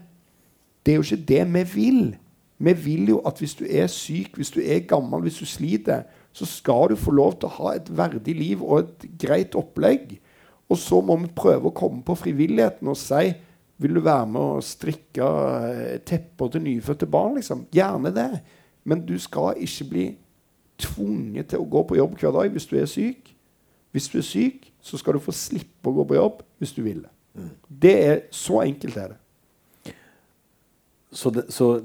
[0.86, 2.16] det er jo ikke det vi vil.
[2.58, 6.02] Vi vil jo at hvis du er syk, hvis du er gammel, hvis du sliter,
[6.32, 10.16] så skal du få lov til å ha et verdig liv og et greit opplegg.
[10.68, 13.30] Og så må vi prøve å komme på frivilligheten og si
[13.80, 15.28] vil du være med og strikke
[15.70, 17.38] eh, tepper til nyfødte barn?
[17.38, 17.64] Liksom?
[17.72, 18.30] Gjerne det.
[18.84, 20.04] Men du skal ikke bli
[20.82, 23.32] tvunget til å gå på jobb hver dag hvis du er syk.
[23.94, 26.82] Hvis du er syk, så skal du få slippe å gå på jobb hvis du
[26.84, 27.12] vil det.
[27.34, 27.50] Mm.
[27.82, 29.20] Det er Så enkelt er det.
[31.12, 31.80] Så det, så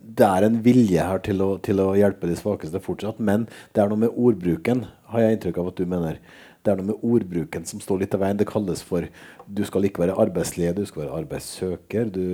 [0.00, 3.18] det, er en vilje her til å, til å, hjelpe de svakeste fortsatt.
[3.20, 3.44] Men
[3.76, 6.16] det er noe med ordbruken, har jeg inntrykk av at du mener.
[6.64, 8.40] Det er noe med ordbruken som står litt av veien.
[8.40, 9.04] Det kalles for
[9.44, 12.08] du skal ikke være arbeidsledig, du skal være arbeidssøker.
[12.14, 12.24] Du,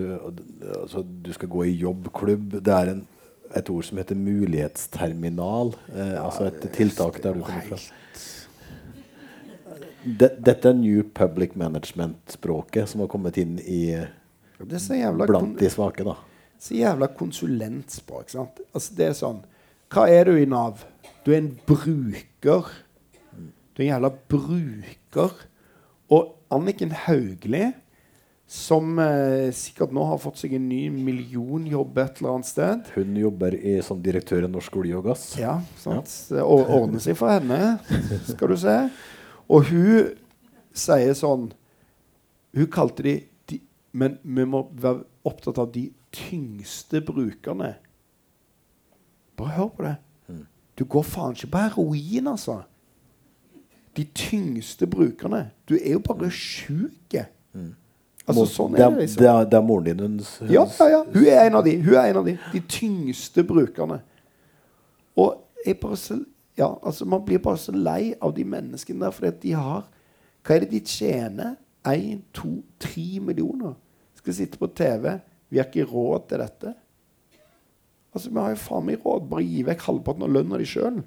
[0.85, 2.61] altså, du skal gå i jobbklubb.
[2.63, 3.05] Det er en
[3.55, 5.75] et ord som heter mulighetsterminal.
[5.95, 7.79] Eh, altså et tiltak der du kommer fra.
[10.07, 13.97] Dette er New Public Management-språket som har kommet inn i
[14.59, 16.05] blant de svake.
[16.07, 16.15] da.
[16.59, 18.31] Så jævla konsulentspråk.
[18.31, 18.61] sant?
[18.73, 19.43] Altså Det er sånn
[19.93, 20.85] Hva er du i Nav?
[21.25, 22.71] Du er en bruker.
[23.75, 25.35] Du er en jævla bruker.
[26.11, 27.73] Og Anniken Hauglie
[28.47, 32.91] som eh, sikkert nå har fått seg en ny millionjobb et eller annet sted.
[32.95, 35.25] Hun jobber i, som direktør i Norsk olje og gass.
[35.41, 36.13] Ja, sant.
[36.31, 36.39] Ja.
[36.39, 37.77] Det ordner seg for henne,
[38.31, 38.77] skal du se.
[39.51, 40.15] Og hun
[40.77, 41.53] sier sånn
[42.57, 43.13] Hun kalte de,
[43.47, 43.61] de
[43.95, 45.85] Men vi må være opptatt av de
[46.15, 47.75] tyngste brukerne.
[49.37, 49.97] Bare hør på det.
[50.77, 52.61] Du går faen ikke på heroin, altså.
[53.97, 55.51] De tyngste brukerne.
[55.69, 57.17] Du er jo bare sjuk.
[58.27, 59.23] Altså, sånn er er, det, liksom.
[59.23, 61.03] det, er, det er moren din hun, hun Ja, ja, ja.
[61.15, 61.75] Hun er en av de.
[61.83, 62.35] Hun er en av de.
[62.53, 64.01] De tyngste brukerne.
[65.17, 66.19] Og jeg bare så,
[66.59, 69.87] ja, altså Man blir bare så lei av de menneskene der fordi at de har
[70.47, 71.55] Hva er det de tjener?
[71.87, 73.77] Én, to, tre millioner.
[74.19, 75.21] Skal sitte på TV.
[75.49, 76.73] Vi har ikke råd til dette.
[78.15, 79.29] Altså, Vi har jo faen meg råd.
[79.31, 81.03] Bare gi vekk halvparten av lønna di sjøl,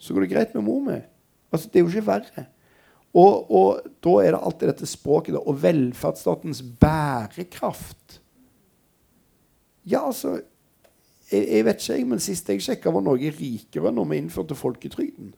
[0.00, 0.96] så går det greit med mor mi.
[1.52, 2.46] Altså, det er jo ikke verre.
[3.14, 8.18] Og, og da er det alltid dette språket og velferdsstatens bærekraft.
[9.86, 10.40] Ja, altså
[11.30, 15.32] jeg, jeg vet ikke, men Sist jeg sjekka, var Norge rikere når vi innførte folketrygden.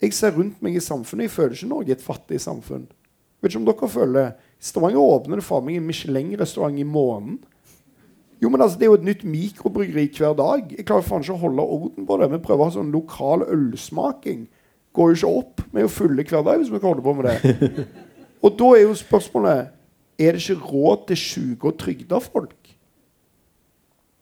[0.00, 1.26] Jeg ser rundt meg i samfunnet.
[1.26, 2.86] Jeg føler ikke Norge et fattig samfunn.
[3.40, 7.40] Vet ikke om dere føler Stavanger åpner det for meg en Michelin-restaurant i måneden.
[8.40, 10.72] Jo, men altså, Det er jo et nytt mikrobryggeri hver dag.
[10.76, 12.30] Jeg klarer faen ikke å holde orden på det.
[12.32, 14.46] Vi prøver å ha sånn lokal ølsmaking.
[14.96, 15.62] Går jo ikke opp.
[15.70, 17.86] Vi er jo fulle hver dag hvis vi kan holde på med det.
[18.44, 19.76] Og da er jo spørsmålet
[20.20, 22.74] Er det ikke råd til sjuke og trygda folk?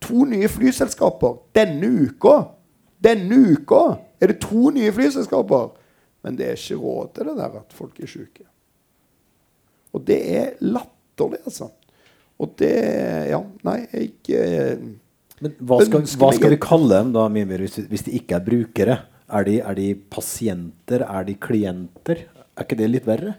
[0.06, 2.36] To nye flyselskaper denne uka.
[3.02, 5.72] Denne uka er det to nye flyselskaper.
[6.22, 8.46] Men det er ikke råd til det der at folk er syke.
[9.94, 11.70] Og det er latterlig, altså.
[12.38, 12.72] Og det
[13.32, 14.82] Ja, nei, jeg eh,
[15.42, 18.44] Men hva skal, hva skal vi kalle dem da, Mimir, hvis, hvis de ikke er
[18.46, 18.98] brukere?
[19.28, 21.04] Er de, er de pasienter?
[21.04, 22.24] Er de klienter?
[22.56, 23.34] Er ikke det litt verre?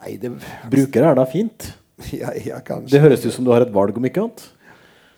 [0.00, 0.32] Nei, det
[0.72, 1.72] Brukere er da fint.
[2.16, 2.94] Ja, ja kanskje.
[2.94, 4.40] Det høres ut som du har et valg, om ikke annet.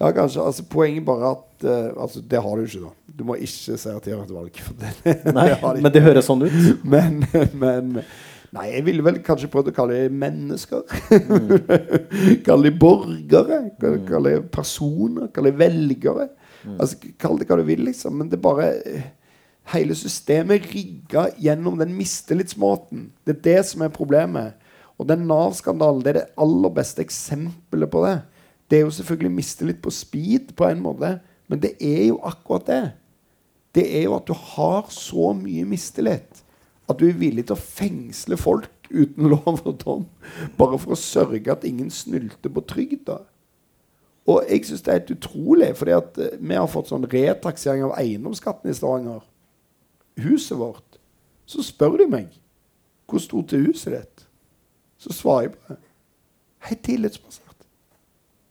[0.02, 0.42] Ja, kanskje.
[0.42, 2.90] Altså, poenget bare at uh, altså, Det har du ikke, da.
[3.20, 4.58] Du må ikke si at de har et valg.
[4.82, 6.58] Det, Nei, det de men det høres sånn ut.
[6.94, 7.22] Men,
[7.54, 8.02] men
[8.52, 10.82] Nei, jeg ville vel kanskje prøvd å kalle dem mennesker.
[12.44, 13.60] kalle dem borgere.
[13.80, 15.30] Kalle kalle dem personer.
[15.32, 16.26] Kalle dem velgere.
[16.74, 18.18] Altså, Kall det hva du vil, liksom.
[18.18, 19.06] Men det er bare eh,
[19.70, 23.10] Hele systemet rigga gjennom den mistillitsmåten.
[23.26, 24.58] Det er det som er problemet.
[24.98, 28.16] Og den Nav-skandalen det er det aller beste eksempelet på det.
[28.70, 32.66] Det er jo selvfølgelig mistillit på speed på en måte, men det er jo akkurat
[32.66, 32.84] det.
[33.74, 36.42] Det er jo at du har så mye mistillit
[36.90, 40.06] at du er villig til å fengsle folk uten lov og dom
[40.58, 43.22] bare for å sørge at ingen snylter på trygda.
[44.28, 47.88] Og jeg syns det er helt utrolig, fordi at eh, vi har fått sånn retaksering
[47.88, 49.24] av eiendomsskatten i Stavanger.
[50.20, 50.98] Huset vårt.
[51.46, 52.38] Så spør de meg
[53.12, 54.22] hvor stort er huset ditt.
[54.96, 55.76] Så svarer jeg på det.
[56.68, 57.66] Helt tillitsbasert.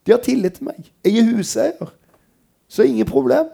[0.05, 0.91] De har tillit til meg.
[1.05, 1.93] Jeg er huseier.
[2.67, 3.49] Så ingen problem.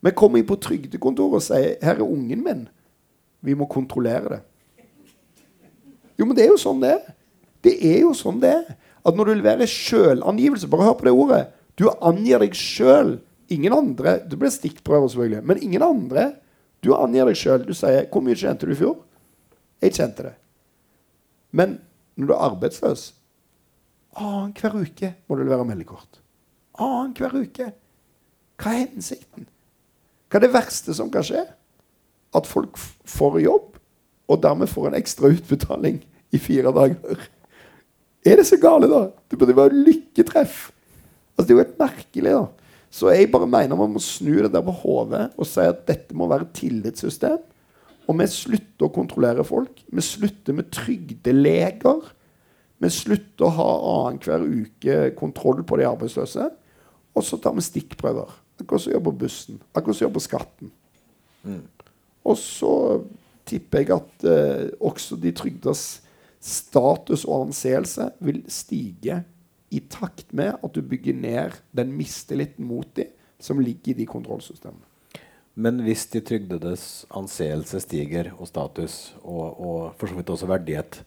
[0.00, 2.68] Men kommer jeg på trygdekontoret og sier 'Her er ungen min',
[3.40, 4.40] vi må kontrollere det.
[6.18, 7.14] Jo, men det er jo sånn det er.
[7.64, 8.76] Det er jo sånn det er.
[9.06, 11.46] At når du leverer sjølangivelse Bare hør på det ordet.
[11.78, 13.18] Du angir deg sjøl.
[13.48, 15.44] Ingen andre Det blir stikkprøver, selvfølgelig.
[15.44, 16.32] Men ingen andre.
[16.84, 17.66] Du angir deg sjøl.
[17.66, 19.02] Du sier 'Hvor mye tjente du i fjor?'
[19.82, 20.34] Jeg tjente det.
[21.52, 21.80] Men
[22.16, 23.12] når du er arbeidsløs
[24.16, 26.20] Annenhver uke må du levere meldekort.
[26.80, 27.72] Annenhver uke.
[28.56, 29.48] Hva er hensikten?
[30.30, 31.42] Hva er det verste som kan skje?
[32.36, 33.76] At folk får jobb,
[34.28, 36.00] og dermed får en ekstra utbetaling
[36.32, 37.28] i fire dager.
[38.26, 39.10] Er det så gale, da?
[39.30, 40.70] Det burde være lykketreff.
[41.36, 42.65] Altså, det er jo helt merkelig, da.
[42.92, 46.16] Så jeg bare mener man må snu det der på hodet og si at dette
[46.16, 47.40] må være et tillitssystem.
[48.06, 49.82] Og vi slutter å kontrollere folk.
[49.90, 52.04] Vi slutter med trygdeleger.
[52.78, 56.48] Vi slutter å ha annenhver uke kontroll på de arbeidsløse.
[57.16, 58.30] Og så tar vi stikkprøver.
[58.62, 59.60] Akkurat som gjør på bussen.
[59.74, 60.72] Akkurat som gjør på skatten.
[62.26, 62.72] Og så
[63.46, 65.84] tipper jeg at eh, også de trygdas
[66.42, 69.20] status og anseelse vil stige
[69.70, 73.12] i takt med at du bygger ned den mistilliten mot dem
[73.42, 74.84] som ligger i de kontrollsystemene.
[75.56, 81.00] Men hvis de trygdedes anseelse stiger, og status, og, og for så vidt også verdighet,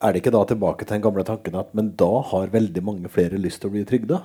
[0.00, 3.12] er det ikke da tilbake til den gamle tanken at men da har veldig mange
[3.12, 4.22] flere lyst til å bli trygda?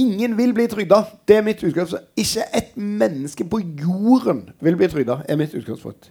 [0.00, 1.02] Ingen vil bli trygda.
[1.28, 2.08] Det er mitt utgangspunkt.
[2.16, 6.08] Ikke et menneske på jorden vil bli trygda, er mitt utgangspunkt.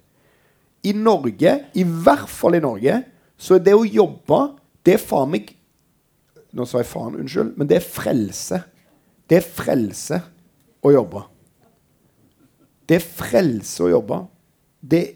[0.85, 3.01] I Norge, i hvert fall i Norge,
[3.41, 4.37] så det å jobbe
[4.85, 5.49] Det er faen meg
[6.57, 8.57] Nå sa jeg faen, unnskyld, men det er frelse.
[9.23, 10.17] Det er frelse
[10.83, 11.21] å jobbe.
[12.83, 14.17] Det er frelse å jobbe.
[14.83, 15.13] Det er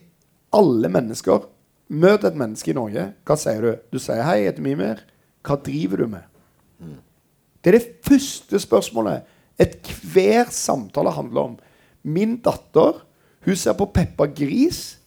[0.55, 1.43] alle mennesker.
[1.91, 3.09] Møt et menneske i Norge.
[3.27, 3.73] Hva sier du?
[3.91, 5.03] Du sier 'Hei, jeg heter Mimir'.
[5.43, 6.23] Hva driver du med?
[7.61, 9.25] Det er det første spørsmålet
[9.59, 11.57] ethver samtale handler om.
[12.03, 13.01] Min datter
[13.45, 14.97] hun ser på Peppa Gris.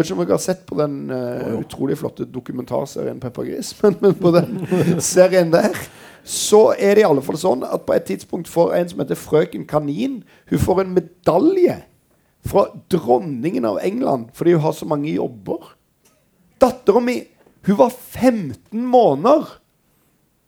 [0.00, 3.98] Vet ikke om dere har sett på den eh, utrolig flotte dokumentarserien Peppa Gris, men,
[4.00, 4.62] men på den
[5.12, 5.76] serien der
[6.24, 9.16] så er det i alle fall sånn at på et tidspunkt får en som heter
[9.16, 10.18] Frøken Kanin
[10.50, 11.78] Hun får en medalje
[12.48, 15.74] fra dronningen av England fordi hun har så mange jobber.
[16.60, 17.18] Dattera mi
[17.68, 19.48] hun var 15 måneder.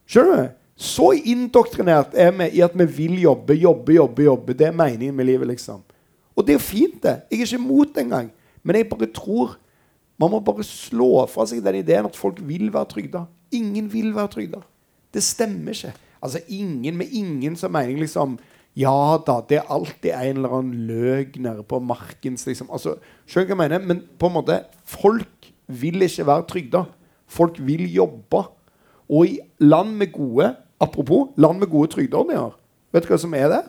[0.09, 0.53] Skjønner du?
[0.81, 4.25] Så indoktrinert er vi i at vi vil jobbe, jobbe, jobbe.
[4.25, 4.55] jobbe.
[4.57, 5.83] Det er meningen med livet, liksom.
[6.33, 7.19] Og det er jo fint, det.
[7.29, 8.31] Jeg er ikke imot det engang.
[8.63, 9.59] Men jeg bare tror
[10.21, 13.25] man må bare slå fra seg den ideen at folk vil være trygda.
[13.57, 14.61] Ingen vil være trygda.
[15.13, 15.93] Det stemmer ikke.
[16.23, 18.39] Altså ingen med ingen som mener liksom
[18.79, 22.71] Ja da, det er alltid en eller annen løgner på markens liksom.
[22.73, 22.95] Altså,
[23.27, 23.89] Skjønner hva jeg mener?
[23.89, 26.85] Men på en måte Folk vil ikke være trygda.
[27.27, 28.45] Folk vil jobbe.
[29.13, 32.57] Og i land med gode Apropos land med gode trygdeordninger.
[32.93, 33.69] Vet du hva som er der?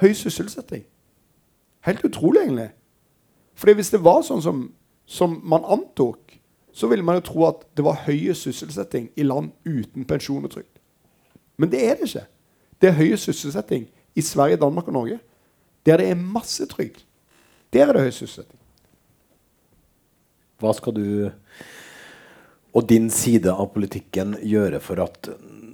[0.00, 0.82] Høy sysselsetting.
[1.86, 2.68] Helt utrolig, egentlig.
[3.58, 4.64] Fordi hvis det var sånn som,
[5.08, 6.36] som man antok,
[6.72, 10.52] så ville man jo tro at det var høy sysselsetting i land uten pensjon og
[10.52, 10.76] trygd.
[11.58, 12.26] Men det er det ikke.
[12.78, 15.18] Det er høy sysselsetting i Sverige, Danmark og Norge.
[15.86, 17.02] Der det er masse trygd.
[17.74, 18.60] Der er det høy sysselsetting.
[20.58, 21.04] Hva skal du
[22.76, 25.30] og din side av politikken gjøre for, at,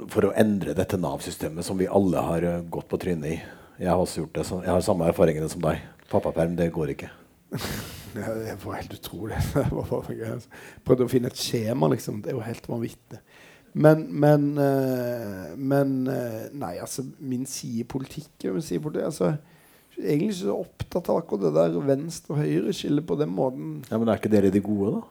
[0.08, 3.36] for å endre dette Nav-systemet som vi alle har gått på trynet i?
[3.82, 5.82] Jeg har også gjort det, jeg har samme erfaringene som deg.
[6.08, 7.10] Pappaperm, det går ikke.
[8.14, 9.34] Ja, det var helt utrolig.
[10.14, 10.48] Gøy, altså.
[10.86, 12.20] Prøvde å finne et skjema, liksom.
[12.22, 13.18] Det er jo helt vanvittig.
[13.74, 19.32] Men, men, eh, men eh, Nei, altså, min side i politikken si politi, altså,
[19.98, 23.74] Egentlig ikke så opptatt av akkurat det der venstre og høyre-skillet på den måten.
[23.90, 25.02] Ja, Men er ikke dere de gode, da?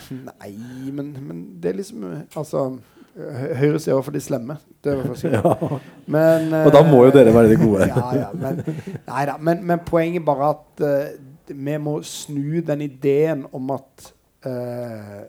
[0.32, 0.50] Nei,
[0.94, 2.04] men, men det er liksom
[2.38, 2.66] Altså
[3.14, 4.58] hø- Høyre sier for de slemme.
[4.82, 5.88] Det er i hvert fall sikkert.
[6.10, 7.86] Men, Og da må jo dere være de gode.
[7.90, 8.62] ja, ja, men,
[9.06, 11.18] neida, men, men poenget bare at eh,
[11.54, 14.10] vi må snu den ideen om at
[14.46, 15.20] eh,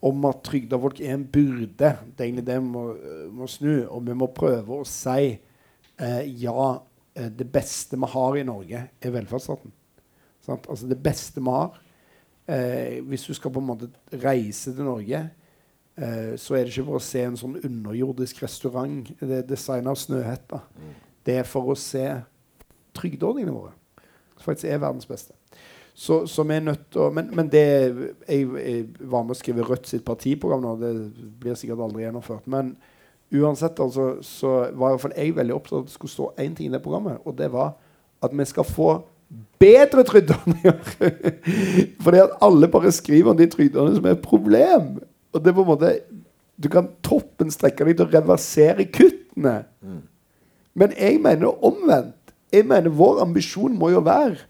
[0.00, 1.90] om at trygda folk er en byrde.
[2.16, 2.84] Det er egentlig det vi må,
[3.36, 3.74] må snu.
[3.92, 6.70] Og vi må prøve å si eh, ja,
[7.14, 9.74] eh, det beste vi har i Norge, er velferdsstaten.
[10.46, 10.70] Sant?
[10.72, 11.76] Altså det beste vi har.
[12.48, 13.90] Eh, hvis du skal på en måte
[14.24, 15.20] reise til Norge,
[16.00, 19.12] eh, så er det ikke for å se en sånn underjordisk restaurant.
[19.20, 20.64] Det er designa av Snøhetta.
[21.26, 22.06] Det er for å se
[22.96, 23.76] trygdeordningene våre.
[24.40, 25.36] Som faktisk er verdens beste.
[26.00, 29.66] Så, vi er nødt til å Men, men det jeg, jeg var med å skrive
[29.68, 30.74] Rødt sitt partiprogram nå.
[30.80, 30.92] Det
[31.42, 32.46] blir sikkert aldri gjennomført.
[32.48, 32.72] Men
[33.36, 36.28] uansett altså, så var i hvert fall jeg veldig opptatt av at det skulle stå
[36.40, 37.74] én ting i det programmet, og det var
[38.24, 38.88] at vi skal få
[39.60, 40.80] bedre trygdeordninger.
[42.04, 44.88] Fordi at alle bare skriver om de trygdeordningene som er et problem.
[45.32, 45.92] Og det er på en måte
[46.60, 49.54] Du kan toppen strekke deg til å reversere kuttene.
[50.76, 52.19] Men jeg mener omvendt.
[52.50, 54.40] Jeg mener Vår ambisjon må jo være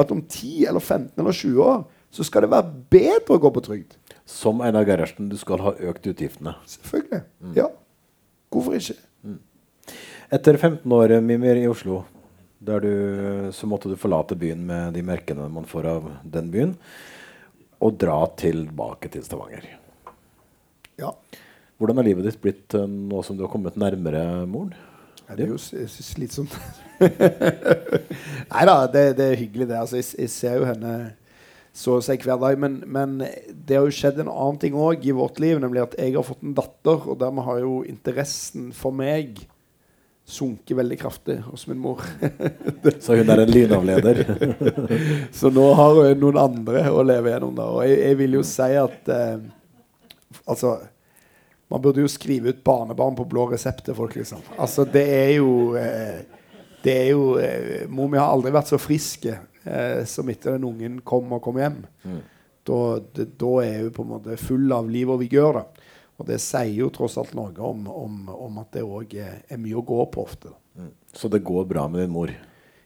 [0.00, 1.84] at om 10 eller 15 eller 20 år
[2.14, 3.96] så skal det være bedre å gå på trygd.
[4.26, 6.54] Som Einar Gerhardsen, du skal ha økt utgiftene.
[6.70, 7.24] Selvfølgelig.
[7.58, 7.68] Ja.
[8.54, 8.96] Hvorfor ikke?
[10.34, 12.04] Etter 15 år Mimir, i Oslo,
[12.64, 16.76] du, så måtte du forlate byen med de merkene man får av den byen,
[17.82, 19.66] og dra tilbake til Stavanger.
[21.00, 21.10] Ja.
[21.76, 24.72] Hvordan har livet ditt blitt eh, nå som du har kommet nærmere moren?
[25.28, 26.54] Ja, det er jo slitsomt.
[28.52, 29.78] Nei da, det, det er hyggelig, det.
[29.80, 30.94] Altså, jeg, jeg ser jo henne
[31.74, 32.60] så å si hver dag.
[32.60, 35.98] Men, men det har jo skjedd en annen ting òg i vårt liv, nemlig at
[35.98, 39.42] jeg har fått en datter, og dermed har jo interessen for meg
[40.24, 42.00] sunket veldig kraftig hos min mor.
[43.04, 44.22] Så hun er en lynavleder.
[45.38, 47.52] Så nå har hun noen andre å leve gjennom.
[47.58, 49.36] da Og jeg, jeg vil jo si at eh,
[50.50, 50.72] Altså
[51.74, 54.44] Man burde jo skrive ut barnebarn på blå resept til folk, liksom.
[54.62, 56.20] Altså, det er jo eh,
[56.84, 60.68] Det er jo eh, Mor mi har aldri vært så frisk eh, som etter den
[60.68, 61.80] ungen kom og kom hjem.
[62.62, 62.78] Da,
[63.16, 65.58] det, da er hun på en måte full av liv og vigør.
[65.58, 65.90] da
[66.22, 69.58] Og det sier jo tross alt noe om, om, om at det òg er, er
[69.58, 70.54] mye å gå på ofte.
[70.54, 72.30] da Så det går bra med din mor.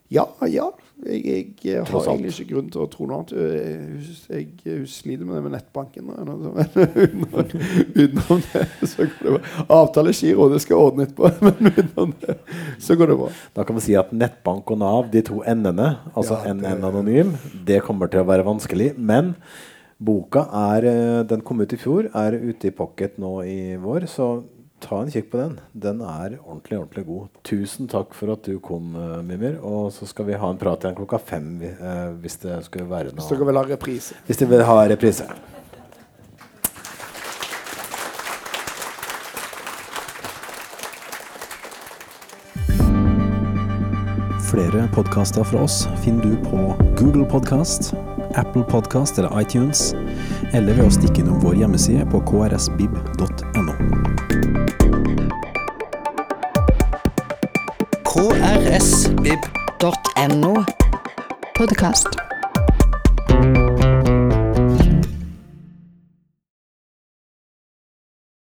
[0.09, 0.71] Ja, ja.
[0.99, 3.35] Jeg, jeg, har egentlig ikke grunn til å tro noe annet.
[4.33, 6.09] Jeg, jeg, sliter med det med nettbanken.
[8.03, 9.43] utenom, det så går det bra.
[9.77, 11.31] Avtalegiro, det skal jeg ordne etterpå.
[11.45, 12.39] Men utenom det
[12.83, 13.31] så går det bra.
[13.55, 17.37] Da kan vi si at nettbank og Nav, de to n-ene, altså Ja, NN Anonym,
[17.69, 18.91] det kommer til å være vanskelig.
[18.99, 19.37] Men
[20.03, 24.09] boka er eh, Den kom ut i fjor, er ute i pocket nå i vår,
[24.11, 24.39] så
[24.81, 25.59] ta en kikk på den.
[25.73, 27.29] Den er ordentlig, ordentlig god.
[27.47, 29.59] Tusen takk for at du kom, eh, Mimir.
[29.63, 33.15] Og så skal vi ha en prat igjen klokka fem eh, hvis det skulle være
[33.15, 34.19] Hvis dere noe vil ha reprise.
[34.27, 35.29] Hvis dere vil ha reprise.
[44.49, 47.93] Flere podkaster fra oss finner du på Google Podkast,
[48.35, 49.93] Apple Podcast eller iTunes,
[50.53, 53.68] eller ved å stikke innom vår hjemmeside på krsbib.no.
[58.19, 59.45] krsvib.no.
[61.55, 62.09] Podkast.